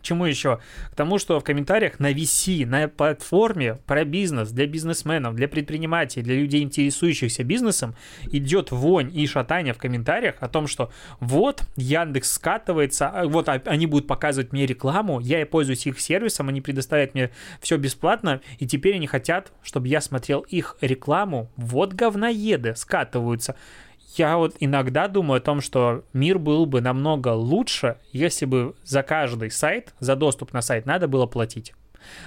Чему 0.04 0.26
еще? 0.26 0.60
К 0.92 0.96
тому, 0.96 1.18
что 1.18 1.40
в 1.40 1.44
комментариях 1.44 2.00
на 2.00 2.12
VC, 2.12 2.66
на 2.66 2.90
платформе 2.90 3.76
про 3.88 4.04
бизнес, 4.04 4.52
для 4.52 4.68
бизнесменов, 4.68 5.34
для 5.34 5.48
предпринимателей, 5.48 6.24
для 6.24 6.36
людей, 6.36 6.62
интересующихся 6.62 7.44
бизнесом, 7.46 7.96
идет 8.26 8.72
вонь 8.72 9.10
и 9.18 9.26
шатание 9.26 9.74
в 9.74 9.78
комментариях 9.78 10.36
о 10.42 10.50
том, 10.50 10.68
что 10.68 10.92
вот 11.22 11.64
Яндекс 11.78 12.34
скатывается, 12.34 13.08
а, 13.08 13.26
вот 13.26 13.48
они 13.48 13.86
будут 13.86 14.06
показывать 14.06 14.52
мне 14.52 14.66
рекламу, 14.66 15.22
я 15.22 15.42
и 15.42 15.46
пользуюсь 15.46 15.88
их 15.88 16.00
сервисом, 16.02 16.50
они 16.50 16.60
предоставляют 16.60 17.14
мне 17.14 17.32
все 17.62 17.78
бесплатно, 17.78 18.42
и 18.60 18.68
теперь 18.68 18.96
они 18.96 19.08
хотят, 19.08 19.54
чтобы 19.64 19.88
я 19.88 20.02
смотрел 20.02 20.42
их 20.42 20.76
рекламу. 20.82 21.50
Вот 21.56 21.94
говноеды 21.94 22.76
скатываются 22.76 23.56
я 24.18 24.38
вот 24.38 24.56
иногда 24.60 25.08
думаю 25.08 25.38
о 25.38 25.42
том, 25.42 25.62
что 25.62 26.04
мир 26.14 26.40
был 26.40 26.66
бы 26.66 26.82
намного 26.82 27.30
лучше, 27.30 27.98
если 28.12 28.46
бы 28.46 28.76
за 28.84 29.04
каждый 29.04 29.52
сайт, 29.52 29.94
за 30.00 30.16
доступ 30.16 30.54
на 30.54 30.62
сайт 30.62 30.86
надо 30.86 31.08
было 31.08 31.26
платить. 31.26 31.74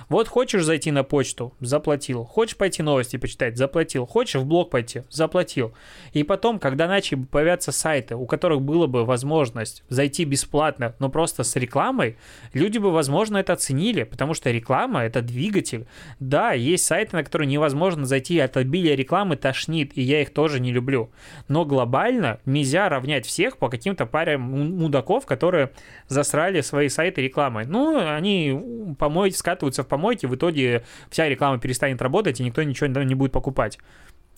Вот 0.09 0.29
хочешь 0.29 0.65
зайти 0.65 0.91
на 0.91 1.05
почту, 1.05 1.55
заплатил. 1.61 2.25
Хочешь 2.25 2.57
пойти 2.57 2.83
новости 2.83 3.17
почитать, 3.17 3.57
заплатил. 3.57 4.07
Хочешь 4.07 4.41
в 4.41 4.47
блог 4.47 4.71
пойти, 4.71 5.03
заплатил. 5.11 5.73
И 6.13 6.23
потом, 6.23 6.59
когда 6.59 6.87
начали 6.87 7.25
появляться 7.25 7.73
сайты, 7.73 8.17
у 8.17 8.27
которых 8.27 8.63
было 8.63 8.87
бы 8.87 9.05
возможность 9.05 9.83
зайти 9.89 10.25
бесплатно, 10.25 10.95
но 10.99 11.09
просто 11.09 11.45
с 11.45 11.57
рекламой, 11.57 12.17
люди 12.53 12.79
бы, 12.79 12.93
возможно, 12.93 13.39
это 13.39 13.53
оценили, 13.53 14.05
потому 14.05 14.35
что 14.35 14.51
реклама— 14.51 15.01
это 15.05 15.23
двигатель. 15.23 15.87
Да, 16.21 16.53
есть 16.53 16.85
сайты, 16.85 17.17
на 17.17 17.25
которые 17.25 17.49
невозможно 17.49 18.07
зайти, 18.07 18.39
от 18.39 18.57
обилия 18.57 18.95
рекламы 18.95 19.37
тошнит, 19.37 19.93
и 19.97 20.03
я 20.03 20.23
их 20.23 20.33
тоже 20.33 20.61
не 20.61 20.73
люблю. 20.73 21.11
Но 21.49 21.65
глобально 21.65 22.41
нельзя 22.47 22.89
равнять 22.89 23.27
всех 23.27 23.59
по 23.59 23.69
каким-то 23.69 24.07
паре 24.07 24.39
мудаков, 24.39 25.27
которые 25.27 25.71
засрали 26.09 26.61
свои 26.61 26.89
сайты 26.89 27.23
рекламой. 27.23 27.67
Ну, 27.67 27.99
они 27.99 28.95
помой 28.99 29.33
скатывают 29.33 29.66
скатываются 29.67 29.83
в 29.83 29.89
помойки, 29.89 30.27
в 30.27 30.35
итоге 30.35 30.83
вся 31.11 31.29
реклама 31.29 31.59
перестанет 31.59 32.01
работать, 32.03 32.41
и 32.41 32.45
никто 32.45 32.63
ничего 32.63 32.87
не 32.87 33.15
будет 33.15 33.33
покупать. 33.33 33.79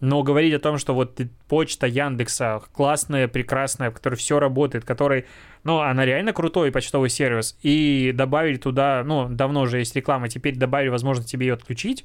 Но 0.00 0.23
говорить 0.23 0.54
о 0.54 0.61
том, 0.61 0.78
что 0.78 0.94
вот 0.94 1.20
почта 1.49 1.87
Яндекса 1.87 2.62
классная, 2.73 3.26
прекрасная, 3.26 3.90
в 3.90 3.94
которой 3.94 4.14
все 4.14 4.38
работает, 4.38 4.85
которой, 4.85 5.25
ну, 5.64 5.80
она 5.80 6.04
реально 6.04 6.32
крутой 6.32 6.70
почтовый 6.70 7.11
сервис, 7.11 7.58
и 7.62 8.12
добавили 8.14 8.56
туда, 8.56 9.02
ну, 9.04 9.28
давно 9.28 9.62
уже 9.62 9.78
есть 9.78 9.97
реклама, 9.97 10.28
теперь 10.28 10.56
добавили 10.56 10.88
возможность 10.90 11.30
тебе 11.30 11.49
ее 11.49 11.54
отключить, 11.54 12.04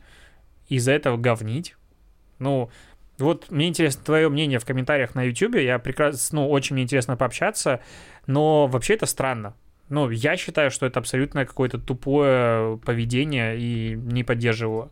из-за 0.70 0.92
этого 0.92 1.18
говнить. 1.18 1.76
Ну, 2.40 2.70
вот 3.20 3.52
мне 3.52 3.68
интересно 3.68 4.02
твое 4.04 4.28
мнение 4.28 4.58
в 4.58 4.66
комментариях 4.66 5.14
на 5.14 5.24
YouTube, 5.24 5.56
я 5.56 5.78
прекрасно, 5.78 6.40
ну, 6.40 6.50
очень 6.50 6.74
мне 6.74 6.84
интересно 6.84 7.16
пообщаться, 7.16 7.80
но 8.26 8.66
вообще 8.66 8.96
это 8.96 9.06
странно. 9.06 9.54
Ну, 9.90 10.10
я 10.10 10.38
считаю, 10.38 10.72
что 10.72 10.86
это 10.86 11.00
абсолютно 11.00 11.46
какое-то 11.46 11.78
тупое 11.78 12.78
поведение 12.78 13.58
и 13.60 13.96
не 13.96 14.24
поддерживаю. 14.24 14.92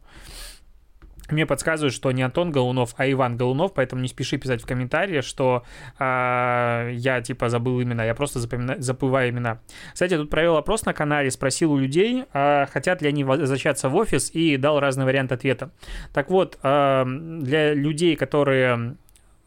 Мне 1.31 1.45
подсказывают, 1.45 1.93
что 1.93 2.11
не 2.11 2.23
Антон 2.23 2.51
Голунов, 2.51 2.93
а 2.97 3.09
Иван 3.09 3.37
Голунов, 3.37 3.73
поэтому 3.73 4.01
не 4.01 4.07
спеши 4.07 4.37
писать 4.37 4.61
в 4.61 4.65
комментарии, 4.65 5.21
что 5.21 5.63
э, 5.97 6.89
я 6.93 7.21
типа 7.21 7.49
забыл 7.49 7.81
имена, 7.81 8.03
я 8.03 8.13
просто 8.15 8.39
запомина... 8.39 8.75
забываю 8.79 9.29
имена. 9.29 9.61
Кстати, 9.93 10.13
я 10.13 10.19
тут 10.19 10.29
провел 10.29 10.57
опрос 10.57 10.85
на 10.85 10.93
канале, 10.93 11.31
спросил 11.31 11.71
у 11.71 11.77
людей, 11.77 12.25
э, 12.33 12.65
хотят 12.69 13.01
ли 13.01 13.07
они 13.07 13.23
возвращаться 13.23 13.89
в 13.89 13.95
офис, 13.95 14.29
и 14.33 14.57
дал 14.57 14.79
разный 14.79 15.05
вариант 15.05 15.31
ответа. 15.31 15.71
Так 16.13 16.29
вот, 16.29 16.59
э, 16.63 17.05
для 17.05 17.73
людей, 17.73 18.15
которые 18.15 18.97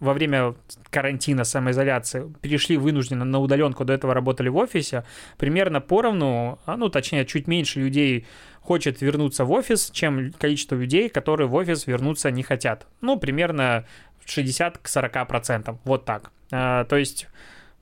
во 0.00 0.12
время 0.12 0.54
карантина, 0.90 1.44
самоизоляции, 1.44 2.32
перешли 2.40 2.76
вынужденно 2.76 3.24
на 3.24 3.38
удаленку, 3.38 3.84
до 3.84 3.92
этого 3.92 4.14
работали 4.14 4.48
в 4.48 4.56
офисе, 4.56 5.04
примерно 5.38 5.80
поровну, 5.80 6.58
а, 6.66 6.76
ну, 6.76 6.88
точнее, 6.88 7.24
чуть 7.24 7.46
меньше 7.46 7.80
людей 7.80 8.26
хочет 8.60 9.00
вернуться 9.00 9.44
в 9.44 9.52
офис, 9.52 9.90
чем 9.90 10.32
количество 10.32 10.74
людей, 10.76 11.08
которые 11.08 11.48
в 11.48 11.54
офис 11.54 11.86
вернуться 11.86 12.30
не 12.30 12.42
хотят. 12.42 12.86
Ну, 13.00 13.18
примерно 13.18 13.84
60 14.24 14.78
к 14.78 14.88
40 14.88 15.28
процентам, 15.28 15.80
вот 15.84 16.04
так. 16.04 16.30
А, 16.50 16.84
то 16.84 16.96
есть 16.96 17.28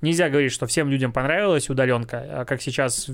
нельзя 0.01 0.29
говорить, 0.29 0.53
что 0.53 0.67
всем 0.67 0.89
людям 0.89 1.13
понравилась 1.13 1.71
удаленка, 1.71 2.41
а 2.41 2.45
как 2.45 2.61
сейчас 2.61 3.09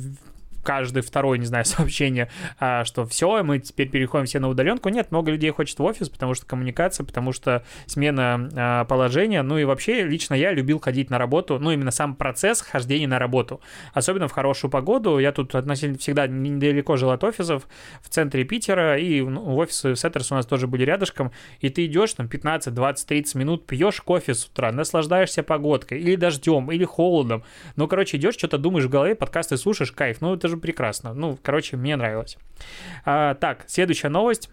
каждый 0.63 1.03
второй, 1.03 1.39
не 1.39 1.47
знаю, 1.47 1.65
сообщение, 1.67 2.29
а, 2.59 2.85
что 2.85 3.07
все, 3.07 3.43
мы 3.43 3.59
теперь 3.59 3.89
переходим 3.89 4.27
все 4.27 4.41
на 4.41 4.49
удаленку. 4.49 4.89
Нет, 4.89 5.11
много 5.11 5.31
людей 5.31 5.51
хочет 5.51 5.79
в 5.79 5.83
офис, 5.83 6.09
потому 6.09 6.35
что 6.35 6.47
коммуникация, 6.47 7.05
потому 7.05 7.33
что 7.33 7.65
смена 7.87 8.49
а, 8.55 8.85
положения. 8.85 9.43
Ну 9.43 9.59
и 9.59 9.65
вообще, 9.65 10.03
лично 10.05 10.35
я 10.35 10.53
любил 10.53 10.81
ходить 10.81 11.11
на 11.11 11.19
работу, 11.19 11.59
ну 11.59 11.71
именно 11.71 11.91
сам 11.91 12.15
процесс 12.15 12.61
хождения 12.61 13.09
на 13.09 13.19
работу. 13.19 13.61
Особенно 13.93 14.29
в 14.29 14.33
хорошую 14.33 14.71
погоду. 14.71 15.19
Я 15.19 15.33
тут 15.33 15.55
относительно 15.55 15.99
всегда 15.99 16.27
недалеко 16.27 16.97
жил 16.97 17.11
от 17.11 17.25
офисов, 17.25 17.67
в 18.03 18.09
центре 18.09 18.45
Питера, 18.45 18.99
и 18.99 19.21
ну, 19.21 19.57
офисы 19.57 19.95
Сеттерс 19.97 20.33
у 20.33 20.35
нас 20.35 20.47
тоже 20.47 20.67
были 20.67 20.85
рядышком. 20.85 21.33
И 21.61 21.69
ты 21.69 21.87
идешь 21.87 22.13
там 22.15 22.29
15, 22.29 22.75
20, 22.75 23.07
30 23.07 23.35
минут, 23.37 23.67
пьешь 23.67 24.01
кофе 24.01 24.35
с 24.35 24.47
утра, 24.47 24.73
наслаждаешься 24.73 25.43
погодкой, 25.43 26.01
или 26.01 26.17
дождем, 26.17 26.71
или 26.71 26.85
холодом. 26.85 27.45
Ну, 27.77 27.89
короче, 27.89 28.17
идешь, 28.17 28.35
что-то 28.35 28.59
думаешь 28.59 28.85
в 28.85 28.91
голове, 28.91 29.15
подкасты 29.15 29.57
слушаешь, 29.57 29.93
кайф. 29.93 30.21
Ну, 30.21 30.35
это 30.35 30.49
же 30.49 30.58
прекрасно. 30.61 31.15
Ну, 31.15 31.39
короче, 31.43 31.77
мне 31.77 31.97
нравилось. 31.97 32.37
А, 33.05 33.35
так, 33.35 33.65
следующая 33.67 34.09
новость. 34.09 34.51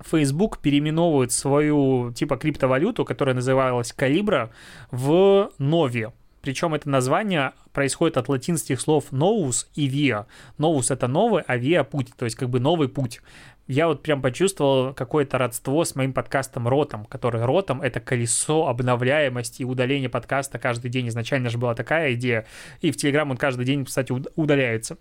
Facebook 0.00 0.58
переименовывает 0.58 1.32
свою 1.32 2.12
типа 2.12 2.36
криптовалюту, 2.36 3.04
которая 3.04 3.34
называлась 3.34 3.92
Калибра, 3.92 4.50
в 4.90 5.52
Novi. 5.58 6.12
Причем 6.42 6.74
это 6.74 6.90
название 6.90 7.52
происходит 7.72 8.16
от 8.16 8.28
латинских 8.28 8.80
слов 8.80 9.12
novus 9.12 9.66
и 9.76 9.88
via. 9.88 10.26
Novus 10.58 10.92
это 10.92 11.06
новый, 11.06 11.44
а 11.46 11.56
via 11.56 11.84
путь, 11.84 12.08
то 12.16 12.24
есть 12.24 12.36
как 12.36 12.50
бы 12.50 12.58
новый 12.58 12.88
путь 12.88 13.20
я 13.68 13.86
вот 13.86 14.02
прям 14.02 14.20
почувствовал 14.20 14.92
какое-то 14.92 15.38
родство 15.38 15.84
с 15.84 15.94
моим 15.94 16.12
подкастом 16.12 16.68
Ротом, 16.68 17.04
который 17.04 17.44
Ротом— 17.44 17.80
это 17.82 18.00
колесо 18.00 18.68
обновляемости 18.68 19.62
и 19.62 19.64
удаления 19.64 20.08
подкаста 20.08 20.58
каждый 20.58 20.90
день. 20.90 21.08
Изначально 21.08 21.48
же 21.48 21.58
была 21.58 21.74
такая 21.74 22.14
идея, 22.14 22.46
и 22.80 22.90
в 22.90 22.96
Телеграм 22.96 23.30
он 23.30 23.36
каждый 23.36 23.64
день, 23.64 23.84
кстати, 23.84 24.12
удаляется. 24.36 24.98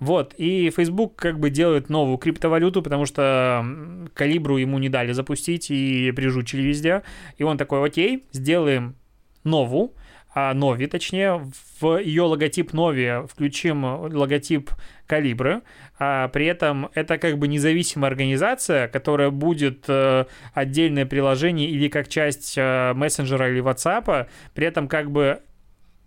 Вот, 0.00 0.34
и 0.36 0.70
Facebook 0.70 1.16
как 1.16 1.38
бы 1.38 1.50
делает 1.50 1.88
новую 1.88 2.18
криптовалюту, 2.18 2.82
потому 2.82 3.06
что 3.06 3.64
Калибру 4.14 4.56
ему 4.56 4.78
не 4.78 4.88
дали 4.88 5.12
запустить 5.12 5.70
и 5.70 6.12
прижучили 6.12 6.62
везде, 6.62 7.02
и 7.38 7.44
он 7.44 7.58
такой, 7.58 7.84
окей, 7.86 8.24
сделаем 8.32 8.96
новую, 9.44 9.92
а 10.32 10.54
Нови, 10.54 10.86
точнее, 10.86 11.44
в 11.80 11.98
ее 11.98 12.22
логотип 12.22 12.72
Нови 12.72 13.26
включим 13.26 13.84
логотип 13.84 14.70
Калибры. 15.06 15.62
А 15.98 16.28
при 16.28 16.46
этом 16.46 16.90
это 16.94 17.18
как 17.18 17.38
бы 17.38 17.48
независимая 17.48 18.10
организация, 18.10 18.86
которая 18.86 19.30
будет 19.30 19.84
э, 19.88 20.26
отдельное 20.54 21.04
приложение 21.04 21.68
или 21.68 21.88
как 21.88 22.08
часть 22.08 22.54
э, 22.56 22.92
мессенджера 22.94 23.50
или 23.50 23.60
WhatsApp, 23.60 24.28
при 24.54 24.66
этом 24.66 24.86
как 24.86 25.10
бы 25.10 25.40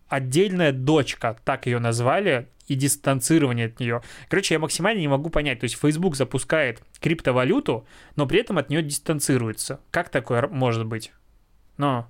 отдельная 0.07 0.71
дочка, 0.71 1.37
так 1.43 1.65
ее 1.65 1.79
назвали, 1.79 2.47
и 2.67 2.75
дистанцирование 2.75 3.67
от 3.67 3.79
нее. 3.79 4.01
Короче, 4.29 4.55
я 4.55 4.59
максимально 4.59 4.99
не 4.99 5.07
могу 5.07 5.29
понять. 5.29 5.59
То 5.59 5.65
есть 5.65 5.77
Facebook 5.77 6.15
запускает 6.15 6.81
криптовалюту, 7.01 7.85
но 8.15 8.25
при 8.25 8.39
этом 8.39 8.57
от 8.57 8.69
нее 8.69 8.81
дистанцируется. 8.81 9.81
Как 9.91 10.07
такое 10.07 10.47
может 10.47 10.85
быть? 10.85 11.11
Но 11.77 12.09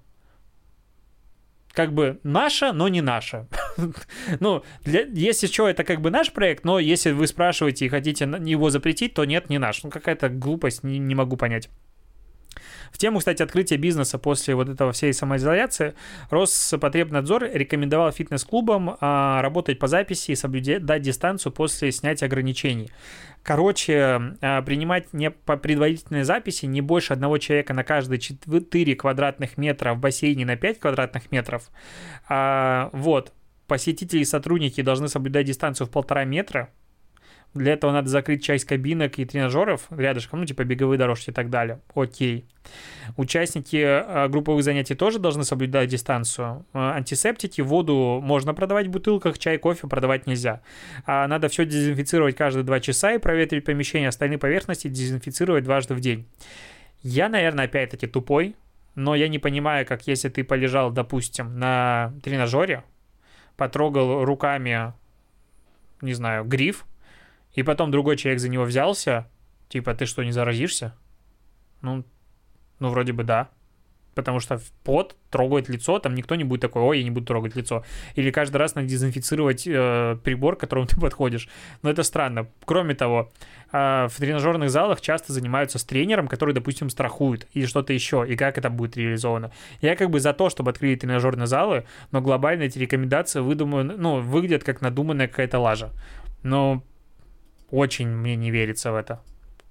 как 1.74 1.94
бы 1.94 2.20
наша, 2.24 2.72
но 2.72 2.88
не 2.88 3.01
наша. 3.01 3.48
ну, 4.39 4.63
для, 4.84 5.01
если 5.01 5.48
что, 5.48 5.68
это 5.68 5.84
как 5.84 6.01
бы 6.01 6.12
наш 6.12 6.32
проект, 6.32 6.63
но 6.63 6.80
если 6.80 7.12
вы 7.12 7.27
спрашиваете 7.27 7.86
и 7.86 7.89
хотите 7.89 8.25
его 8.25 8.70
запретить, 8.70 9.15
то 9.15 9.25
нет, 9.25 9.50
не 9.50 9.58
наш. 9.58 9.84
Ну, 9.84 9.89
какая-то 9.89 10.30
глупость, 10.30 10.84
не, 10.84 11.00
не 11.00 11.15
могу 11.15 11.36
понять. 11.36 11.70
В 12.93 13.00
тему, 13.00 13.19
кстати, 13.19 13.41
открытия 13.41 13.77
бизнеса 13.77 14.19
после 14.19 14.53
вот 14.53 14.69
этого 14.69 14.91
всей 14.91 15.13
самоизоляции 15.13 15.95
Роспотребнадзор 16.29 17.50
рекомендовал 17.51 18.12
фитнес-клубам 18.12 18.97
а, 19.01 19.41
работать 19.41 19.79
по 19.79 19.88
записи 19.88 20.31
и 20.31 20.35
соблюдать 20.35 21.01
дистанцию 21.01 21.51
после 21.51 21.91
снятия 21.91 22.27
ограничений. 22.27 22.91
Короче, 23.41 24.35
а, 24.41 24.62
принимать 24.62 25.12
не 25.12 25.31
по 25.31 25.57
предварительной 25.57 26.23
записи 26.23 26.67
не 26.67 26.81
больше 26.81 27.13
одного 27.13 27.39
человека 27.39 27.73
на 27.73 27.83
каждые 27.83 28.19
4 28.19 28.95
квадратных 28.95 29.57
метра 29.57 29.95
в 29.95 29.97
бассейне 29.97 30.45
на 30.45 30.55
5 30.55 30.79
квадратных 30.79 31.31
метров. 31.31 31.71
А, 32.29 32.91
вот. 32.93 33.33
Посетители 33.65 34.19
и 34.19 34.25
сотрудники 34.25 34.81
должны 34.81 35.07
соблюдать 35.07 35.47
дистанцию 35.47 35.88
в 35.88 35.89
полтора 35.89 36.25
метра 36.25 36.69
для 37.53 37.74
этого 37.74 37.91
надо 37.91 38.10
закрыть 38.10 38.43
часть 38.43 38.65
кабинок 38.65 39.19
и 39.19 39.25
тренажеров 39.25 39.86
рядышком, 39.91 40.39
ну, 40.39 40.45
типа 40.45 40.63
беговые 40.63 40.98
дорожки 40.98 41.29
и 41.29 41.33
так 41.33 41.50
далее. 41.50 41.79
Окей. 41.93 42.45
Участники 43.15 43.75
э, 43.75 44.27
групповых 44.27 44.63
занятий 44.63 44.95
тоже 44.95 45.19
должны 45.19 45.43
соблюдать 45.43 45.89
дистанцию. 45.89 46.65
Э, 46.74 46.79
антисептики, 46.79 47.62
воду 47.62 48.19
можно 48.24 48.55
продавать 48.55 48.88
в 48.88 48.91
бутылках, 48.91 49.38
чай, 49.38 49.57
кофе 49.57 49.88
продавать 49.88 50.25
нельзя. 50.25 50.62
А 51.05 51.27
надо 51.27 51.48
все 51.48 51.65
дезинфицировать 51.65 52.36
каждые 52.36 52.63
два 52.63 52.79
часа 52.79 53.13
и 53.13 53.19
проветрить 53.19 53.65
помещение, 53.65 54.10
остальные 54.10 54.39
поверхности 54.39 54.88
дезинфицировать 54.88 55.63
дважды 55.63 55.93
в 55.93 56.00
день. 56.00 56.27
Я, 57.03 57.29
наверное, 57.29 57.65
опять-таки 57.65 58.07
тупой, 58.07 58.55
но 58.95 59.13
я 59.13 59.27
не 59.27 59.38
понимаю, 59.38 59.86
как 59.86 60.07
если 60.07 60.29
ты 60.29 60.43
полежал, 60.43 60.89
допустим, 60.91 61.60
на 61.60 62.13
тренажере, 62.24 62.83
потрогал 63.57 64.25
руками, 64.25 64.93
не 66.01 66.13
знаю, 66.13 66.45
гриф, 66.45 66.86
и 67.53 67.63
потом 67.63 67.91
другой 67.91 68.17
человек 68.17 68.39
за 68.39 68.50
него 68.50 68.63
взялся, 68.63 69.29
типа, 69.69 69.93
ты 69.93 70.05
что, 70.05 70.24
не 70.24 70.31
заразишься? 70.31 70.95
Ну, 71.81 72.03
ну, 72.79 72.89
вроде 72.89 73.13
бы 73.13 73.24
да 73.24 73.50
потому 74.15 74.39
что 74.39 74.62
пот 74.83 75.15
трогает 75.29 75.69
лицо, 75.69 76.00
там 76.00 76.15
никто 76.15 76.36
не 76.36 76.43
будет 76.43 76.62
такой, 76.62 76.81
ой, 76.81 76.98
я 77.00 77.03
не 77.03 77.12
буду 77.12 77.25
трогать 77.25 77.55
лицо. 77.55 77.83
Или 78.15 78.31
каждый 78.31 78.57
раз 78.57 78.75
надо 78.75 78.88
дезинфицировать 78.88 79.65
э, 79.65 80.17
прибор, 80.24 80.55
к 80.55 80.62
которому 80.62 80.88
ты 80.88 81.00
подходишь. 81.00 81.50
Но 81.81 81.89
это 81.89 82.03
странно. 82.03 82.48
Кроме 82.65 82.95
того, 82.95 83.31
э, 83.72 84.07
в 84.07 84.15
тренажерных 84.17 84.69
залах 84.69 85.01
часто 85.01 85.33
занимаются 85.33 85.79
с 85.79 85.83
тренером, 85.83 86.27
который, 86.27 86.53
допустим, 86.53 86.89
страхует 86.89 87.48
или 87.53 87.65
что-то 87.65 87.93
еще, 87.93 88.25
и 88.27 88.36
как 88.36 88.57
это 88.57 88.69
будет 88.69 88.98
реализовано. 88.98 89.51
Я 89.81 89.95
как 89.95 90.10
бы 90.10 90.19
за 90.19 90.33
то, 90.33 90.50
чтобы 90.50 90.72
открыли 90.72 90.95
тренажерные 90.95 91.48
залы, 91.48 91.86
но 92.12 92.22
глобально 92.22 92.63
эти 92.63 92.77
рекомендации 92.77 93.39
выдуманы, 93.39 93.95
ну, 93.98 94.19
выглядят 94.19 94.63
как 94.63 94.81
надуманная 94.81 95.27
какая-то 95.27 95.60
лажа. 95.60 95.91
Но 96.43 96.83
очень 97.72 98.08
мне 98.08 98.36
не 98.36 98.51
верится 98.51 98.91
в 98.91 98.96
это. 98.96 99.22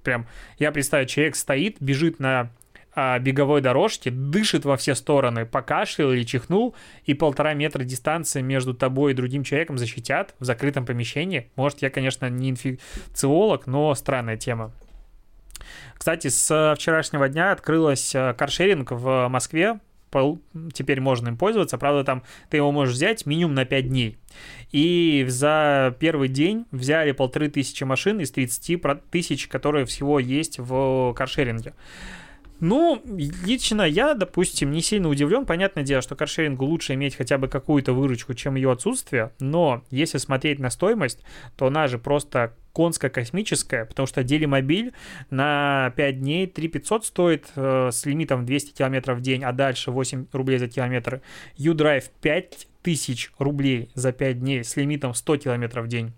Прям, 0.02 0.26
я 0.58 0.72
представляю, 0.72 1.08
человек 1.08 1.36
стоит, 1.36 1.76
бежит 1.80 2.18
на 2.18 2.50
а, 2.94 3.18
беговой 3.18 3.62
дорожке, 3.62 4.10
дышит 4.10 4.64
во 4.64 4.76
все 4.76 4.94
стороны, 4.94 5.46
покашлял 5.46 6.12
или 6.12 6.24
чихнул, 6.24 6.74
и 7.04 7.14
полтора 7.14 7.54
метра 7.54 7.84
дистанции 7.84 8.42
между 8.42 8.74
тобой 8.74 9.12
и 9.12 9.14
другим 9.14 9.44
человеком 9.44 9.78
защитят 9.78 10.34
в 10.38 10.44
закрытом 10.44 10.84
помещении. 10.84 11.50
Может, 11.56 11.80
я, 11.80 11.88
конечно, 11.88 12.28
не 12.28 12.50
инфекциолог, 12.50 13.66
но 13.66 13.94
странная 13.94 14.36
тема. 14.36 14.72
Кстати, 15.94 16.28
с 16.28 16.74
вчерашнего 16.76 17.28
дня 17.28 17.52
открылась 17.52 18.14
э, 18.14 18.34
каршеринг 18.36 18.90
в 18.90 19.28
Москве, 19.28 19.78
теперь 20.72 21.00
можно 21.00 21.28
им 21.28 21.36
пользоваться. 21.36 21.78
Правда, 21.78 22.04
там 22.04 22.22
ты 22.50 22.58
его 22.58 22.72
можешь 22.72 22.94
взять 22.94 23.26
минимум 23.26 23.54
на 23.54 23.64
5 23.64 23.88
дней. 23.88 24.18
И 24.70 25.24
за 25.28 25.94
первый 25.98 26.28
день 26.28 26.66
взяли 26.70 27.12
полторы 27.12 27.48
тысячи 27.48 27.84
машин 27.84 28.20
из 28.20 28.30
30 28.30 28.82
тысяч, 29.10 29.48
которые 29.48 29.86
всего 29.86 30.18
есть 30.18 30.58
в 30.58 31.12
каршеринге. 31.14 31.74
Ну, 32.60 33.02
лично 33.44 33.82
я, 33.82 34.14
допустим, 34.14 34.70
не 34.70 34.82
сильно 34.82 35.08
удивлен. 35.08 35.46
Понятное 35.46 35.82
дело, 35.82 36.00
что 36.00 36.14
каршерингу 36.14 36.64
лучше 36.64 36.94
иметь 36.94 37.16
хотя 37.16 37.36
бы 37.36 37.48
какую-то 37.48 37.92
выручку, 37.92 38.34
чем 38.34 38.54
ее 38.54 38.70
отсутствие. 38.70 39.32
Но 39.40 39.82
если 39.90 40.18
смотреть 40.18 40.60
на 40.60 40.70
стоимость, 40.70 41.24
то 41.56 41.66
она 41.66 41.88
же 41.88 41.98
просто 41.98 42.54
конско-космическая, 42.72 43.84
потому 43.84 44.06
что 44.06 44.22
Делимобиль 44.22 44.92
на 45.30 45.92
5 45.96 46.20
дней 46.20 46.46
3500 46.46 47.04
стоит 47.04 47.46
э, 47.56 47.90
с 47.92 48.06
лимитом 48.06 48.44
200 48.44 48.72
км 48.72 49.14
в 49.14 49.20
день, 49.20 49.44
а 49.44 49.52
дальше 49.52 49.90
8 49.90 50.26
рублей 50.32 50.58
за 50.58 50.68
километр. 50.68 51.22
U-Drive 51.56 52.10
5000 52.20 53.32
рублей 53.38 53.90
за 53.94 54.12
5 54.12 54.40
дней 54.40 54.64
с 54.64 54.76
лимитом 54.76 55.14
100 55.14 55.36
км 55.38 55.82
в 55.82 55.88
день. 55.88 56.12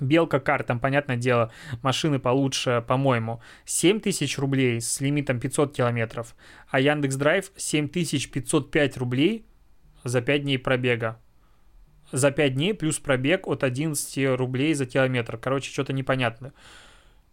Белка 0.00 0.40
кар, 0.40 0.64
там, 0.64 0.80
понятное 0.80 1.16
дело, 1.16 1.52
машины 1.82 2.18
получше, 2.18 2.84
по-моему, 2.86 3.40
7 3.64 4.00
тысяч 4.00 4.38
рублей 4.38 4.80
с 4.80 5.00
лимитом 5.00 5.38
500 5.38 5.74
километров, 5.74 6.34
а 6.68 6.80
Яндекс 6.80 7.14
Драйв 7.14 7.52
7505 7.56 8.96
рублей 8.96 9.46
за 10.02 10.20
5 10.20 10.42
дней 10.42 10.58
пробега. 10.58 11.20
За 12.14 12.30
5 12.30 12.54
дней 12.54 12.74
плюс 12.74 13.00
пробег 13.00 13.48
от 13.48 13.64
11 13.64 14.38
рублей 14.38 14.72
за 14.74 14.86
километр. 14.86 15.36
Короче, 15.36 15.72
что-то 15.72 15.92
непонятно. 15.92 16.52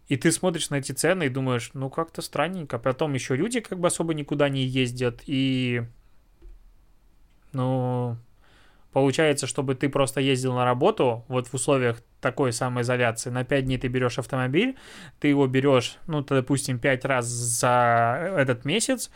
И 0.08 0.16
ты 0.16 0.32
смотришь 0.32 0.70
на 0.70 0.74
эти 0.74 0.90
цены 0.90 1.26
и 1.26 1.28
думаешь, 1.28 1.70
ну 1.72 1.88
как-то 1.88 2.20
странненько. 2.20 2.80
Потом 2.80 3.14
еще 3.14 3.36
люди 3.36 3.60
как 3.60 3.78
бы 3.78 3.86
особо 3.86 4.12
никуда 4.12 4.48
не 4.48 4.64
ездят. 4.64 5.22
И, 5.26 5.82
ну, 7.52 8.16
Получается, 8.92 9.46
чтобы 9.46 9.76
ты 9.76 9.88
просто 9.88 10.20
ездил 10.20 10.52
на 10.52 10.64
работу, 10.64 11.24
вот 11.28 11.46
в 11.46 11.54
условиях 11.54 12.02
такой 12.20 12.52
самоизоляции, 12.52 13.30
на 13.30 13.42
5 13.42 13.64
дней 13.64 13.78
ты 13.78 13.88
берешь 13.88 14.18
автомобиль, 14.18 14.76
ты 15.18 15.28
его 15.28 15.46
берешь, 15.46 15.96
ну, 16.06 16.22
допустим, 16.22 16.78
5 16.78 17.04
раз 17.06 17.24
за 17.24 18.34
этот 18.36 18.66
месяц, 18.66 19.10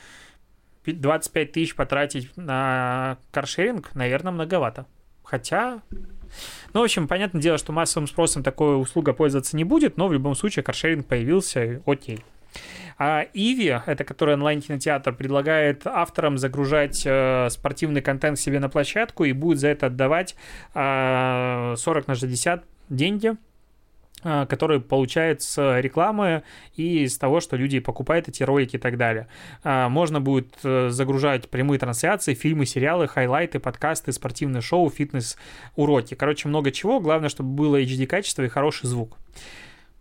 25 0.86 1.52
тысяч 1.52 1.74
потратить 1.74 2.34
на 2.36 3.18
каршеринг, 3.32 3.94
наверное, 3.94 4.32
многовато. 4.32 4.86
Хотя, 5.26 5.82
ну, 6.72 6.80
в 6.80 6.84
общем, 6.84 7.08
понятное 7.08 7.42
дело, 7.42 7.58
что 7.58 7.72
массовым 7.72 8.06
спросом 8.06 8.44
такой 8.44 8.80
услуга 8.80 9.12
пользоваться 9.12 9.56
не 9.56 9.64
будет, 9.64 9.96
но 9.96 10.06
в 10.06 10.12
любом 10.12 10.36
случае 10.36 10.62
каршеринг 10.62 11.04
появился, 11.06 11.82
окей. 11.84 12.20
А 12.96 13.26
Иви, 13.34 13.78
это 13.86 14.04
который 14.04 14.34
онлайн-кинотеатр, 14.34 15.14
предлагает 15.14 15.86
авторам 15.86 16.38
загружать 16.38 17.02
э, 17.04 17.48
спортивный 17.50 18.00
контент 18.00 18.38
себе 18.38 18.60
на 18.60 18.68
площадку 18.68 19.24
и 19.24 19.32
будет 19.32 19.58
за 19.58 19.68
это 19.68 19.86
отдавать 19.86 20.36
э, 20.74 21.74
40 21.76 22.06
на 22.06 22.14
60 22.14 22.64
деньги 22.88 23.36
э, 24.26 24.46
которые 24.46 24.80
получают 24.80 25.42
с 25.42 25.80
рекламы 25.80 26.42
и 26.74 27.06
с 27.06 27.16
того, 27.16 27.40
что 27.40 27.56
люди 27.56 27.78
покупают 27.78 28.28
эти 28.28 28.42
ролики 28.42 28.76
и 28.76 28.78
так 28.78 28.96
далее. 28.96 29.28
А, 29.62 29.88
можно 29.88 30.20
будет 30.20 30.52
э, 30.64 30.88
загружать 30.90 31.48
прямые 31.48 31.78
трансляции, 31.78 32.34
фильмы, 32.34 32.66
сериалы, 32.66 33.06
хайлайты, 33.06 33.60
подкасты, 33.60 34.12
спортивные 34.12 34.62
шоу, 34.62 34.90
фитнес-уроки. 34.90 36.14
Короче, 36.14 36.48
много 36.48 36.72
чего. 36.72 37.00
Главное, 37.00 37.28
чтобы 37.28 37.50
было 37.50 37.80
HD-качество 37.80 38.42
и 38.42 38.48
хороший 38.48 38.86
звук. 38.86 39.16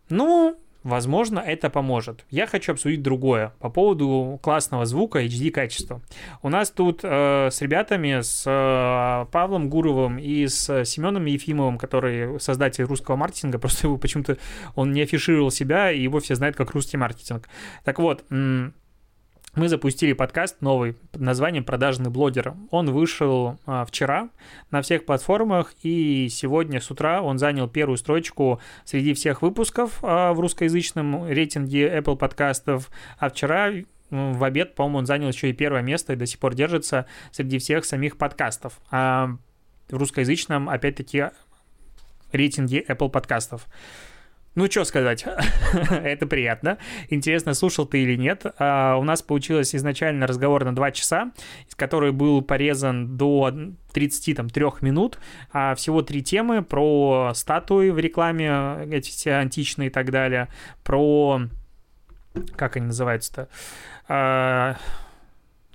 Ну, 0.09 0.57
Возможно, 0.85 1.39
это 1.39 1.71
поможет. 1.71 2.25
Я 2.29 2.45
хочу 2.45 2.71
обсудить 2.73 3.01
другое 3.01 3.53
по 3.59 3.71
поводу 3.71 4.39
классного 4.43 4.85
звука 4.85 5.25
HD 5.25 5.49
качества. 5.49 5.99
У 6.43 6.49
нас 6.49 6.69
тут 6.69 6.99
э, 7.01 7.49
с 7.51 7.59
ребятами, 7.59 8.21
с 8.21 8.43
э, 8.45 9.25
Павлом 9.31 9.67
Гуровым 9.67 10.19
и 10.19 10.45
с 10.45 10.85
Семеном 10.85 11.25
Ефимовым, 11.25 11.79
который 11.79 12.39
создатель 12.39 12.83
русского 12.83 13.15
маркетинга, 13.15 13.57
просто 13.65 13.87
его 13.87 13.97
почему-то 13.97 14.37
он 14.75 14.91
не 14.91 15.01
афишировал 15.01 15.49
себя, 15.49 15.91
и 15.91 16.03
его 16.03 16.19
все 16.19 16.35
знают 16.35 16.55
как 16.55 16.69
русский 16.75 16.97
маркетинг. 16.97 17.49
Так 17.83 17.97
вот, 17.97 18.23
мы 19.55 19.69
запустили 19.69 20.13
подкаст 20.13 20.61
новый 20.61 20.93
под 20.93 21.21
названием 21.21 21.63
«Продажный 21.63 22.09
блогер». 22.09 22.53
Он 22.71 22.91
вышел 22.91 23.57
а, 23.65 23.85
вчера 23.85 24.29
на 24.69 24.81
всех 24.81 25.05
платформах, 25.05 25.73
и 25.81 26.27
сегодня 26.29 26.81
с 26.81 26.91
утра 26.91 27.21
он 27.21 27.39
занял 27.39 27.69
первую 27.69 27.97
строчку 27.97 28.59
среди 28.83 29.13
всех 29.13 29.41
выпусков 29.41 29.99
а, 30.01 30.33
в 30.33 30.39
русскоязычном 30.39 31.27
рейтинге 31.29 31.87
Apple 31.97 32.17
подкастов, 32.17 32.89
а 33.17 33.29
вчера 33.29 33.71
в 34.09 34.43
обед, 34.43 34.75
по-моему, 34.75 34.99
он 34.99 35.05
занял 35.05 35.29
еще 35.29 35.49
и 35.49 35.53
первое 35.53 35.81
место 35.81 36.13
и 36.13 36.15
до 36.15 36.25
сих 36.25 36.39
пор 36.39 36.53
держится 36.53 37.05
среди 37.31 37.57
всех 37.57 37.85
самих 37.85 38.17
подкастов. 38.17 38.79
А 38.91 39.37
в 39.89 39.97
русскоязычном, 39.97 40.69
опять-таки, 40.69 41.25
рейтинге 42.31 42.83
Apple 42.87 43.09
подкастов. 43.09 43.65
Ну, 44.55 44.71
что 44.71 44.85
сказать, 44.85 45.25
это 45.89 46.25
приятно. 46.27 46.77
Интересно, 47.09 47.53
слушал 47.53 47.85
ты 47.85 48.03
или 48.03 48.15
нет. 48.15 48.45
А, 48.57 48.95
у 48.95 49.03
нас 49.03 49.21
получилось 49.21 49.75
изначально 49.75 50.27
разговор 50.27 50.63
на 50.63 50.73
2 50.73 50.91
часа, 50.91 51.33
из 51.67 51.75
который 51.75 52.13
был 52.13 52.41
порезан 52.41 53.17
до 53.17 53.53
33 53.91 54.65
минут. 54.79 55.19
А 55.51 55.75
всего 55.75 56.01
три 56.01 56.23
темы 56.23 56.63
про 56.63 57.33
статуи 57.35 57.89
в 57.89 57.99
рекламе, 57.99 58.87
эти 58.91 59.09
все 59.09 59.33
античные 59.33 59.87
и 59.87 59.91
так 59.91 60.09
далее, 60.09 60.47
про... 60.85 61.41
Как 62.55 62.77
они 62.77 62.87
называются-то? 62.87 63.49
А, 64.07 64.77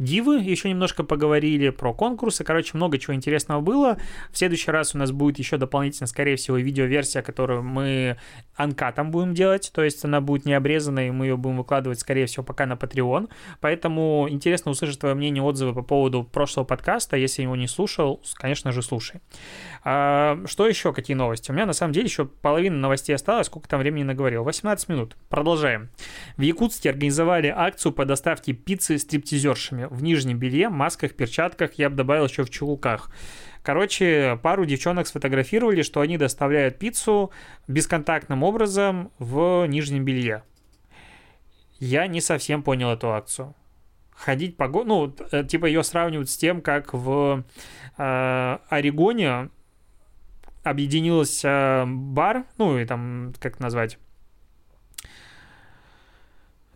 дивы, 0.00 0.40
еще 0.40 0.68
немножко 0.68 1.04
поговорили 1.04 1.68
про 1.68 1.94
конкурсы, 1.94 2.42
короче, 2.42 2.72
много 2.74 2.98
чего 2.98 3.14
интересного 3.14 3.60
было. 3.60 3.98
В 4.32 4.38
следующий 4.38 4.70
раз 4.70 4.94
у 4.94 4.98
нас 4.98 5.12
будет 5.12 5.38
еще 5.38 5.58
дополнительно, 5.58 6.06
скорее 6.06 6.36
всего, 6.36 6.56
видеоверсия, 6.56 7.22
которую 7.22 7.62
мы 7.62 8.16
анкатом 8.56 9.10
будем 9.10 9.34
делать, 9.34 9.70
то 9.74 9.84
есть 9.84 10.04
она 10.04 10.20
будет 10.20 10.46
не 10.46 10.54
обрезанной, 10.54 11.08
и 11.08 11.10
мы 11.10 11.26
ее 11.26 11.36
будем 11.36 11.58
выкладывать, 11.58 12.00
скорее 12.00 12.26
всего, 12.26 12.42
пока 12.42 12.66
на 12.66 12.72
Patreon. 12.72 13.28
Поэтому 13.60 14.26
интересно 14.28 14.70
услышать 14.70 14.98
твое 14.98 15.14
мнение, 15.14 15.42
отзывы 15.42 15.74
по 15.74 15.82
поводу 15.82 16.24
прошлого 16.24 16.64
подкаста. 16.64 17.16
Если 17.16 17.42
его 17.42 17.56
не 17.56 17.68
слушал, 17.68 18.22
конечно 18.34 18.72
же, 18.72 18.82
слушай. 18.82 19.20
А, 19.84 20.38
что 20.46 20.66
еще, 20.66 20.92
какие 20.92 21.16
новости? 21.16 21.50
У 21.50 21.54
меня, 21.54 21.66
на 21.66 21.72
самом 21.72 21.92
деле, 21.92 22.06
еще 22.06 22.24
половина 22.24 22.76
новостей 22.76 23.14
осталось, 23.14 23.46
сколько 23.46 23.68
там 23.68 23.80
времени 23.80 24.04
наговорил? 24.04 24.44
18 24.44 24.88
минут. 24.88 25.16
Продолжаем. 25.28 25.90
В 26.36 26.40
Якутске 26.40 26.90
организовали 26.90 27.52
акцию 27.54 27.92
по 27.92 28.04
доставке 28.04 28.52
пиццы 28.52 28.98
стриптизершами 28.98 29.89
в 29.90 30.02
нижнем 30.02 30.38
белье, 30.38 30.70
масках, 30.70 31.14
перчатках, 31.14 31.74
я 31.74 31.90
бы 31.90 31.96
добавил 31.96 32.24
еще 32.24 32.44
в 32.44 32.50
чулках. 32.50 33.10
Короче, 33.62 34.38
пару 34.42 34.64
девчонок 34.64 35.06
сфотографировали, 35.06 35.82
что 35.82 36.00
они 36.00 36.16
доставляют 36.16 36.78
пиццу 36.78 37.30
бесконтактным 37.68 38.42
образом 38.42 39.10
в 39.18 39.66
нижнем 39.66 40.04
белье. 40.04 40.44
Я 41.78 42.06
не 42.06 42.20
совсем 42.20 42.62
понял 42.62 42.90
эту 42.90 43.12
акцию. 43.12 43.54
Ходить 44.12 44.56
по... 44.56 44.68
Ну, 44.68 45.14
э, 45.32 45.44
типа 45.44 45.66
ее 45.66 45.82
сравнивают 45.82 46.30
с 46.30 46.36
тем, 46.36 46.60
как 46.60 46.94
в 46.94 47.44
э, 47.98 48.58
Орегоне 48.68 49.50
объединился 50.62 51.84
бар, 51.86 52.44
ну 52.58 52.78
и 52.78 52.84
там, 52.84 53.32
как 53.40 53.60
назвать, 53.60 53.98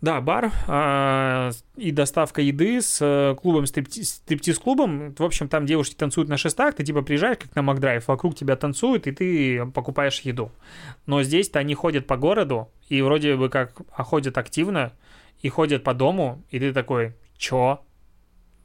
Да, 0.05 0.21
бар 0.21 0.53
э, 0.69 1.51
и 1.77 1.91
доставка 1.91 2.43
еды 2.43 2.83
с 2.83 2.99
э, 3.01 3.35
клубом, 3.41 3.65
стриптиз-клубом. 3.65 5.15
В 5.15 5.23
общем, 5.23 5.49
там 5.49 5.65
девушки 5.65 5.95
танцуют 5.95 6.29
на 6.29 6.37
шестах, 6.37 6.75
ты 6.75 6.85
типа 6.85 7.01
приезжаешь, 7.01 7.39
как 7.39 7.57
на 7.57 7.63
Макдрайв, 7.63 8.07
вокруг 8.07 8.35
тебя 8.35 8.55
танцуют, 8.57 9.07
и 9.07 9.13
ты 9.13 9.65
покупаешь 9.65 10.21
еду. 10.21 10.53
Но 11.07 11.23
здесь-то 11.23 11.59
они 11.59 11.75
ходят 11.75 12.07
по 12.07 12.19
городу, 12.19 12.69
и 12.91 13.01
вроде 13.01 13.35
бы 13.37 13.49
как 13.49 13.81
ходят 13.93 14.37
активно, 14.37 14.93
и 15.41 15.49
ходят 15.49 15.83
по 15.83 15.95
дому, 15.95 16.45
и 16.51 16.59
ты 16.59 16.75
такой, 16.75 17.15
чё? 17.39 17.81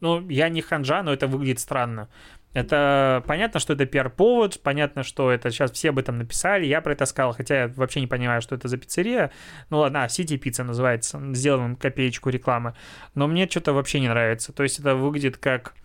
Ну, 0.01 0.27
я 0.27 0.49
не 0.49 0.59
ханжа, 0.59 1.03
но 1.03 1.13
это 1.13 1.27
выглядит 1.27 1.61
странно. 1.61 2.09
Это 2.53 3.23
понятно, 3.27 3.59
что 3.59 3.73
это 3.73 3.85
пиар-повод, 3.85 4.61
понятно, 4.63 5.03
что 5.03 5.31
это 5.31 5.51
сейчас 5.51 5.71
все 5.71 5.89
об 5.89 5.99
этом 5.99 6.17
написали, 6.17 6.65
я 6.65 6.81
про 6.81 6.93
это 6.93 7.05
сказал, 7.05 7.33
хотя 7.33 7.63
я 7.63 7.67
вообще 7.67 8.01
не 8.01 8.07
понимаю, 8.07 8.41
что 8.41 8.55
это 8.55 8.67
за 8.67 8.77
пиццерия. 8.77 9.31
Ну 9.69 9.79
ладно, 9.79 10.03
а, 10.03 10.09
Сити 10.09 10.35
Пицца 10.35 10.63
называется, 10.63 11.21
сделаем 11.33 11.75
копеечку 11.75 12.29
рекламы. 12.29 12.73
Но 13.13 13.27
мне 13.27 13.47
что-то 13.47 13.73
вообще 13.73 13.99
не 13.99 14.07
нравится. 14.07 14.51
То 14.51 14.63
есть 14.63 14.79
это 14.79 14.95
выглядит 14.95 15.37
как 15.37 15.75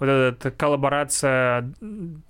вот 0.00 0.08
эта 0.08 0.50
коллаборация 0.50 1.72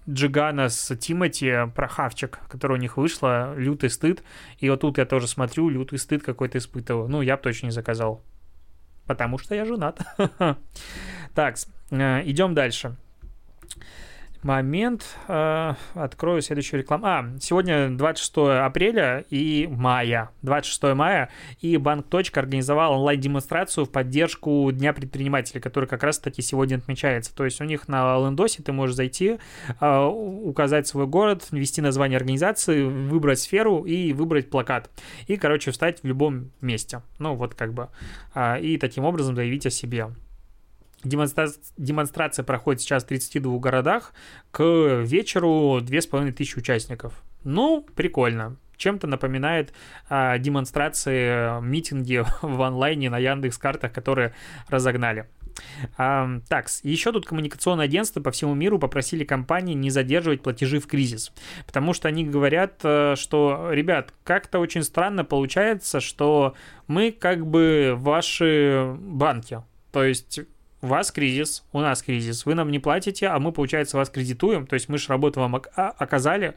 Джигана 0.08 0.68
с 0.68 0.94
Тимати 0.96 1.70
про 1.74 1.88
хавчик, 1.88 2.40
который 2.48 2.74
у 2.74 2.80
них 2.80 2.98
вышла, 2.98 3.54
лютый 3.56 3.88
стыд. 3.88 4.22
И 4.58 4.68
вот 4.68 4.80
тут 4.80 4.98
я 4.98 5.06
тоже 5.06 5.26
смотрю, 5.28 5.70
лютый 5.70 5.98
стыд 5.98 6.22
какой-то 6.22 6.58
испытываю. 6.58 7.08
Ну, 7.08 7.22
я 7.22 7.36
бы 7.36 7.42
точно 7.42 7.66
не 7.66 7.72
заказал. 7.72 8.22
Потому 9.06 9.38
что 9.38 9.54
я 9.54 9.64
женат. 9.64 10.00
Так, 11.34 11.54
э, 11.90 12.22
идем 12.24 12.54
дальше 12.54 12.96
момент. 14.42 15.16
Э, 15.26 15.74
открою 15.94 16.42
следующую 16.42 16.80
рекламу. 16.80 17.06
А, 17.06 17.24
сегодня 17.40 17.90
26 17.90 18.64
апреля 18.64 19.24
и 19.30 19.68
мая. 19.70 20.30
26 20.42 20.94
мая. 20.94 21.30
И 21.60 21.76
Банк 21.76 22.08
Точка 22.08 22.40
организовал 22.40 22.94
онлайн-демонстрацию 22.94 23.86
в 23.86 23.90
поддержку 23.90 24.70
Дня 24.72 24.92
предпринимателей, 24.92 25.60
который 25.60 25.88
как 25.88 26.02
раз, 26.02 26.16
кстати, 26.16 26.40
сегодня 26.40 26.76
отмечается. 26.76 27.34
То 27.34 27.44
есть 27.44 27.60
у 27.60 27.64
них 27.64 27.88
на 27.88 28.16
лендосе 28.18 28.62
ты 28.62 28.72
можешь 28.72 28.96
зайти, 28.96 29.38
э, 29.80 30.04
указать 30.04 30.86
свой 30.86 31.06
город, 31.06 31.46
ввести 31.50 31.80
название 31.80 32.16
организации, 32.16 32.84
выбрать 32.84 33.40
сферу 33.40 33.84
и 33.84 34.12
выбрать 34.12 34.50
плакат. 34.50 34.90
И, 35.26 35.36
короче, 35.36 35.70
встать 35.70 36.02
в 36.02 36.06
любом 36.06 36.50
месте. 36.60 37.02
Ну, 37.18 37.34
вот 37.34 37.54
как 37.54 37.72
бы. 37.74 37.88
Э, 38.34 38.60
и 38.60 38.78
таким 38.78 39.04
образом 39.04 39.34
заявить 39.34 39.66
о 39.66 39.70
себе. 39.70 40.08
Демонстра... 41.04 41.48
Демонстрация 41.76 42.44
проходит 42.44 42.82
сейчас 42.82 43.04
в 43.04 43.06
32 43.06 43.58
городах. 43.58 44.12
К 44.50 45.02
вечеру 45.02 45.80
2500 45.80 46.56
участников. 46.56 47.22
Ну, 47.44 47.86
прикольно. 47.94 48.56
Чем-то 48.76 49.06
напоминает 49.06 49.72
а, 50.08 50.38
демонстрации, 50.38 51.60
митинги 51.60 52.24
в 52.42 52.62
онлайне 52.62 53.10
на 53.10 53.18
Яндекс 53.18 53.58
картах, 53.58 53.92
которые 53.92 54.34
разогнали. 54.68 55.26
А, 55.96 56.40
так, 56.48 56.68
еще 56.82 57.12
тут 57.12 57.26
коммуникационные 57.26 57.86
агентства 57.86 58.20
по 58.20 58.30
всему 58.30 58.54
миру 58.54 58.78
попросили 58.78 59.24
компании 59.24 59.74
не 59.74 59.90
задерживать 59.90 60.42
платежи 60.42 60.78
в 60.78 60.86
кризис, 60.86 61.32
потому 61.66 61.94
что 61.94 62.08
они 62.08 62.24
говорят, 62.24 62.80
э, 62.84 63.14
что, 63.16 63.70
ребят, 63.72 64.14
как-то 64.24 64.60
очень 64.60 64.82
странно 64.82 65.24
получается, 65.24 66.00
что 66.00 66.54
мы 66.86 67.10
как 67.10 67.46
бы 67.46 67.94
ваши 67.96 68.96
банки, 69.00 69.62
то 69.90 70.04
есть 70.04 70.40
у 70.80 70.86
вас 70.86 71.10
кризис, 71.10 71.64
у 71.72 71.80
нас 71.80 72.02
кризис, 72.02 72.46
вы 72.46 72.54
нам 72.54 72.70
не 72.70 72.78
платите, 72.78 73.26
а 73.26 73.38
мы, 73.38 73.52
получается, 73.52 73.96
вас 73.96 74.10
кредитуем, 74.10 74.66
то 74.66 74.74
есть 74.74 74.88
мы 74.88 74.98
же 74.98 75.08
работу 75.08 75.40
вам 75.40 75.56
а, 75.56 75.88
оказали, 75.98 76.54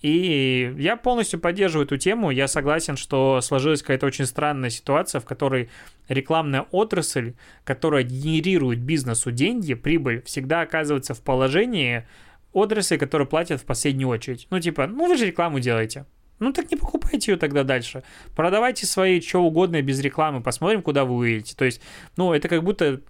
и 0.00 0.74
я 0.78 0.96
полностью 0.96 1.40
поддерживаю 1.40 1.86
эту 1.86 1.96
тему, 1.96 2.30
я 2.30 2.46
согласен, 2.46 2.96
что 2.96 3.40
сложилась 3.40 3.82
какая-то 3.82 4.06
очень 4.06 4.26
странная 4.26 4.70
ситуация, 4.70 5.20
в 5.20 5.24
которой 5.24 5.70
рекламная 6.08 6.66
отрасль, 6.70 7.34
которая 7.64 8.04
генерирует 8.04 8.78
бизнесу 8.78 9.32
деньги, 9.32 9.74
прибыль, 9.74 10.22
всегда 10.22 10.60
оказывается 10.60 11.14
в 11.14 11.22
положении 11.22 12.06
отрасли, 12.52 12.96
которые 12.96 13.26
платят 13.26 13.60
в 13.60 13.64
последнюю 13.64 14.08
очередь. 14.08 14.46
Ну, 14.50 14.60
типа, 14.60 14.86
ну 14.86 15.08
вы 15.08 15.16
же 15.16 15.26
рекламу 15.26 15.58
делаете, 15.58 16.06
ну 16.38 16.52
так 16.52 16.70
не 16.70 16.76
покупайте 16.76 17.32
ее 17.32 17.38
тогда 17.38 17.64
дальше. 17.64 18.02
Продавайте 18.36 18.86
свои 18.86 19.20
что 19.20 19.42
угодно 19.42 19.82
без 19.82 20.00
рекламы, 20.00 20.42
посмотрим, 20.42 20.82
куда 20.82 21.04
вы 21.04 21.14
уедете. 21.14 21.56
То 21.56 21.64
есть, 21.64 21.80
ну, 22.16 22.32
это 22.32 22.48
как 22.48 22.62
будто 22.62 23.00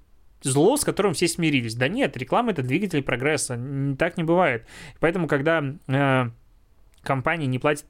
зло, 0.44 0.76
с 0.76 0.85
которым 0.85 1.14
все 1.14 1.26
смирились. 1.26 1.74
Да 1.74 1.88
нет, 1.88 2.16
реклама 2.16 2.52
это 2.52 2.62
двигатель 2.62 3.02
прогресса. 3.02 3.59
Так 3.98 4.16
не 4.16 4.24
бывает. 4.24 4.64
Поэтому, 5.00 5.26
когда 5.26 5.64
э, 5.88 6.30
компании 7.04 7.46
не 7.46 7.58
платят 7.58 7.86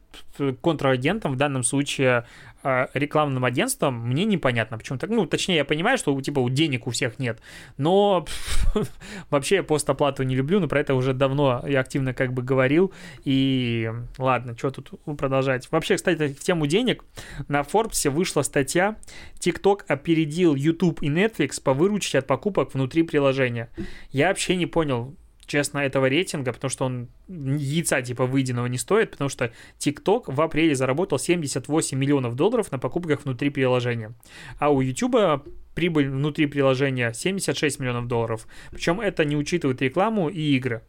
контрагентам, 0.62 1.32
в 1.32 1.36
данном 1.36 1.62
случае 1.62 2.26
э, 2.62 2.86
рекламным 2.94 3.44
агентствам, 3.44 3.94
мне 4.08 4.24
непонятно, 4.24 4.78
почему 4.78 4.98
так. 4.98 5.10
Ну, 5.10 5.26
точнее, 5.26 5.56
я 5.56 5.64
понимаю, 5.64 5.98
что 5.98 6.20
типа 6.20 6.40
у 6.40 6.48
денег 6.48 6.86
у 6.86 6.90
всех 6.90 7.18
нет, 7.18 7.40
но 7.76 8.26
вообще 9.30 9.56
я 9.56 9.62
постоплату 9.62 10.22
не 10.22 10.34
люблю, 10.34 10.60
но 10.60 10.68
про 10.68 10.80
это 10.80 10.94
уже 10.94 11.14
давно 11.14 11.62
я 11.66 11.80
активно 11.80 12.14
как 12.14 12.32
бы 12.32 12.42
говорил. 12.42 12.92
И 13.24 13.90
ладно, 14.18 14.56
что 14.56 14.70
тут 14.70 14.90
продолжать. 15.18 15.70
Вообще, 15.70 15.96
кстати, 15.96 16.34
в 16.34 16.40
тему 16.40 16.66
денег 16.66 17.04
на 17.48 17.60
Forbes 17.60 18.10
вышла 18.10 18.42
статья 18.42 18.96
TikTok 19.38 19.82
опередил 19.88 20.54
YouTube 20.54 21.02
и 21.02 21.08
Netflix 21.08 21.62
по 21.62 21.74
выручке 21.74 22.18
от 22.18 22.26
покупок 22.26 22.74
внутри 22.74 23.02
приложения. 23.02 23.68
Я 24.10 24.28
вообще 24.28 24.56
не 24.56 24.66
понял, 24.66 25.16
честно, 25.46 25.78
этого 25.78 26.06
рейтинга, 26.06 26.52
потому 26.52 26.70
что 26.70 26.84
он 26.84 27.08
яйца 27.28 28.02
типа 28.02 28.26
выеденного 28.26 28.66
не 28.66 28.78
стоит, 28.78 29.12
потому 29.12 29.28
что 29.28 29.52
TikTok 29.78 30.24
в 30.26 30.40
апреле 30.40 30.74
заработал 30.74 31.18
78 31.18 31.98
миллионов 31.98 32.34
долларов 32.34 32.70
на 32.72 32.78
покупках 32.78 33.24
внутри 33.24 33.50
приложения. 33.50 34.14
А 34.58 34.70
у 34.70 34.80
YouTube 34.80 35.46
прибыль 35.74 36.08
внутри 36.08 36.46
приложения 36.46 37.12
76 37.12 37.80
миллионов 37.80 38.06
долларов. 38.06 38.46
Причем 38.70 39.00
это 39.00 39.24
не 39.24 39.36
учитывает 39.36 39.82
рекламу 39.82 40.28
и 40.28 40.40
игры. 40.56 40.82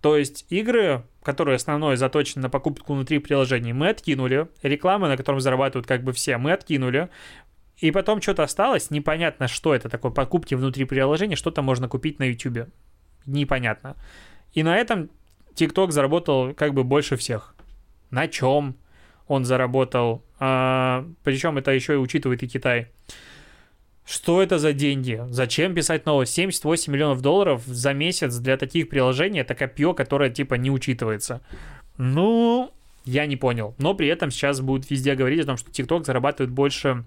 То 0.00 0.16
есть 0.16 0.46
игры, 0.48 1.02
которые 1.22 1.56
основное 1.56 1.96
заточены 1.96 2.42
на 2.42 2.50
покупку 2.50 2.94
внутри 2.94 3.18
приложения, 3.18 3.74
мы 3.74 3.88
откинули. 3.88 4.48
Рекламы, 4.62 5.08
на 5.08 5.16
котором 5.16 5.40
зарабатывают 5.40 5.86
как 5.86 6.04
бы 6.04 6.12
все, 6.12 6.38
мы 6.38 6.52
откинули. 6.52 7.08
И 7.78 7.90
потом 7.90 8.20
что-то 8.20 8.42
осталось, 8.42 8.90
непонятно, 8.90 9.46
что 9.48 9.74
это 9.74 9.88
такое, 9.88 10.10
покупки 10.10 10.54
внутри 10.54 10.84
приложения, 10.84 11.36
что-то 11.36 11.62
можно 11.62 11.88
купить 11.88 12.18
на 12.18 12.24
YouTube 12.24 12.68
непонятно. 13.28 13.96
И 14.52 14.62
на 14.62 14.76
этом 14.76 15.10
TikTok 15.54 15.90
заработал 15.90 16.54
как 16.54 16.74
бы 16.74 16.84
больше 16.84 17.16
всех. 17.16 17.54
На 18.10 18.28
чем 18.28 18.76
он 19.26 19.44
заработал? 19.44 20.24
А, 20.40 21.06
причем 21.22 21.58
это 21.58 21.70
еще 21.70 21.94
и 21.94 21.96
учитывает 21.96 22.42
и 22.42 22.48
Китай. 22.48 22.88
Что 24.06 24.42
это 24.42 24.58
за 24.58 24.72
деньги? 24.72 25.22
Зачем 25.28 25.74
писать 25.74 26.06
новость? 26.06 26.32
78 26.32 26.90
миллионов 26.92 27.20
долларов 27.20 27.62
за 27.66 27.92
месяц 27.92 28.36
для 28.36 28.56
таких 28.56 28.88
приложений 28.88 29.40
это 29.40 29.54
копье, 29.54 29.92
которое 29.92 30.30
типа 30.30 30.54
не 30.54 30.70
учитывается. 30.70 31.42
Ну, 31.98 32.72
я 33.04 33.26
не 33.26 33.36
понял. 33.36 33.74
Но 33.76 33.92
при 33.92 34.08
этом 34.08 34.30
сейчас 34.30 34.62
будут 34.62 34.88
везде 34.88 35.14
говорить 35.14 35.40
о 35.40 35.46
том, 35.46 35.56
что 35.58 35.70
TikTok 35.70 36.04
зарабатывает 36.04 36.50
больше 36.50 37.04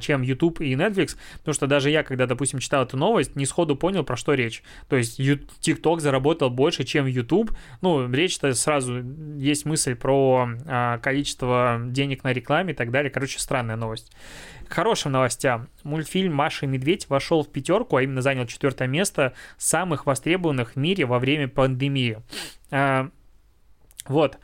чем 0.00 0.22
YouTube 0.22 0.60
и 0.60 0.74
Netflix, 0.74 1.16
потому 1.38 1.54
что 1.54 1.66
даже 1.66 1.90
я, 1.90 2.02
когда, 2.02 2.26
допустим, 2.26 2.58
читал 2.58 2.84
эту 2.84 2.96
новость, 2.96 3.34
не 3.36 3.46
сходу 3.46 3.76
понял, 3.76 4.04
про 4.04 4.16
что 4.16 4.34
речь. 4.34 4.62
То 4.88 4.96
есть 4.96 5.18
TikTok 5.18 6.00
заработал 6.00 6.50
больше, 6.50 6.84
чем 6.84 7.06
YouTube. 7.06 7.52
Ну, 7.80 8.10
речь-то 8.10 8.52
сразу 8.54 9.02
есть 9.36 9.64
мысль 9.64 9.94
про 9.94 10.48
а, 10.66 10.98
количество 10.98 11.80
денег 11.86 12.24
на 12.24 12.32
рекламе 12.32 12.72
и 12.72 12.76
так 12.76 12.90
далее. 12.90 13.10
Короче, 13.10 13.38
странная 13.38 13.76
новость. 13.76 14.12
Хорошим 14.68 15.12
новостям. 15.12 15.68
Мультфильм 15.82 16.34
«Маша 16.34 16.66
и 16.66 16.68
медведь» 16.68 17.08
вошел 17.08 17.42
в 17.42 17.50
пятерку, 17.50 17.96
а 17.96 18.02
именно 18.02 18.22
занял 18.22 18.46
четвертое 18.46 18.88
место 18.88 19.34
самых 19.56 20.06
востребованных 20.06 20.72
в 20.72 20.76
мире 20.76 21.04
во 21.06 21.18
время 21.18 21.48
пандемии. 21.48 22.18
А, 22.70 23.08
вот. 24.06 24.38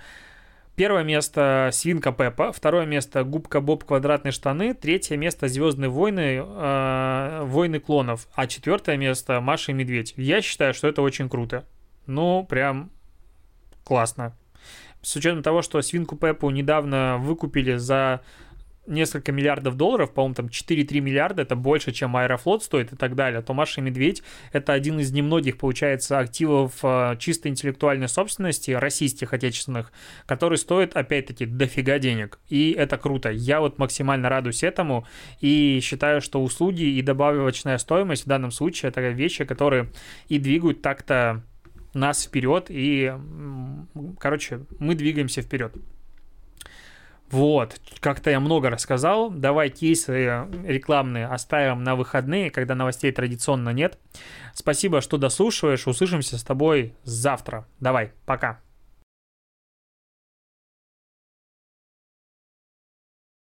Первое 0.80 1.04
место 1.04 1.68
Свинка 1.74 2.10
Пеппа, 2.10 2.52
второе 2.52 2.86
место 2.86 3.22
Губка 3.22 3.60
Боб 3.60 3.84
Квадратные 3.84 4.32
штаны, 4.32 4.72
третье 4.72 5.18
место 5.18 5.46
Звездные 5.46 5.90
войны, 5.90 6.42
э, 6.42 7.42
Войны 7.44 7.80
клонов, 7.80 8.26
а 8.34 8.46
четвертое 8.46 8.96
место 8.96 9.42
Маша 9.42 9.72
и 9.72 9.74
Медведь. 9.74 10.14
Я 10.16 10.40
считаю, 10.40 10.72
что 10.72 10.88
это 10.88 11.02
очень 11.02 11.28
круто. 11.28 11.66
Ну, 12.06 12.46
прям 12.48 12.90
классно. 13.84 14.34
С 15.02 15.14
учетом 15.16 15.42
того, 15.42 15.60
что 15.60 15.82
Свинку 15.82 16.16
Пеппу 16.16 16.48
недавно 16.48 17.18
выкупили 17.18 17.76
за 17.76 18.22
несколько 18.86 19.32
миллиардов 19.32 19.76
долларов, 19.76 20.12
по-моему, 20.12 20.34
там 20.34 20.46
4-3 20.46 21.00
миллиарда, 21.00 21.42
это 21.42 21.56
больше, 21.56 21.92
чем 21.92 22.16
Аэрофлот 22.16 22.64
стоит 22.64 22.92
и 22.92 22.96
так 22.96 23.14
далее, 23.14 23.42
то 23.42 23.54
Маша 23.54 23.80
и 23.80 23.84
Медведь— 23.84 24.22
это 24.52 24.72
один 24.72 24.98
из 24.98 25.12
немногих, 25.12 25.58
получается, 25.58 26.18
активов 26.18 26.74
э, 26.82 27.16
чисто 27.18 27.48
интеллектуальной 27.48 28.08
собственности, 28.08 28.72
российских, 28.72 29.32
отечественных, 29.32 29.92
который 30.26 30.58
стоит, 30.58 30.96
опять-таки, 30.96 31.46
дофига 31.46 31.98
денег. 31.98 32.40
И 32.48 32.72
это 32.72 32.98
круто. 32.98 33.30
Я 33.30 33.60
вот 33.60 33.78
максимально 33.78 34.28
радуюсь 34.28 34.62
этому 34.62 35.06
и 35.40 35.80
считаю, 35.82 36.20
что 36.20 36.42
услуги 36.42 36.82
и 36.82 37.02
добавочная 37.02 37.78
стоимость 37.78 38.24
в 38.24 38.28
данном 38.28 38.50
случае— 38.50 38.88
это 38.90 39.00
вещи, 39.00 39.44
которые 39.44 39.90
и 40.28 40.38
двигают 40.38 40.82
так-то 40.82 41.42
нас 41.94 42.24
вперед, 42.24 42.66
и, 42.68 43.12
короче, 44.18 44.60
мы 44.78 44.94
двигаемся 44.94 45.42
вперед. 45.42 45.74
Вот, 47.30 47.80
как-то 48.00 48.30
я 48.30 48.40
много 48.40 48.70
рассказал. 48.70 49.30
Давай 49.30 49.70
кейсы 49.70 50.46
рекламные 50.64 51.26
оставим 51.26 51.84
на 51.84 51.94
выходные, 51.94 52.50
когда 52.50 52.74
новостей 52.74 53.12
традиционно 53.12 53.70
нет. 53.70 53.98
Спасибо, 54.54 55.00
что 55.00 55.16
дослушиваешь. 55.16 55.86
Услышимся 55.86 56.38
с 56.38 56.42
тобой 56.42 56.94
завтра. 57.04 57.66
Давай, 57.78 58.12
пока. 58.26 58.60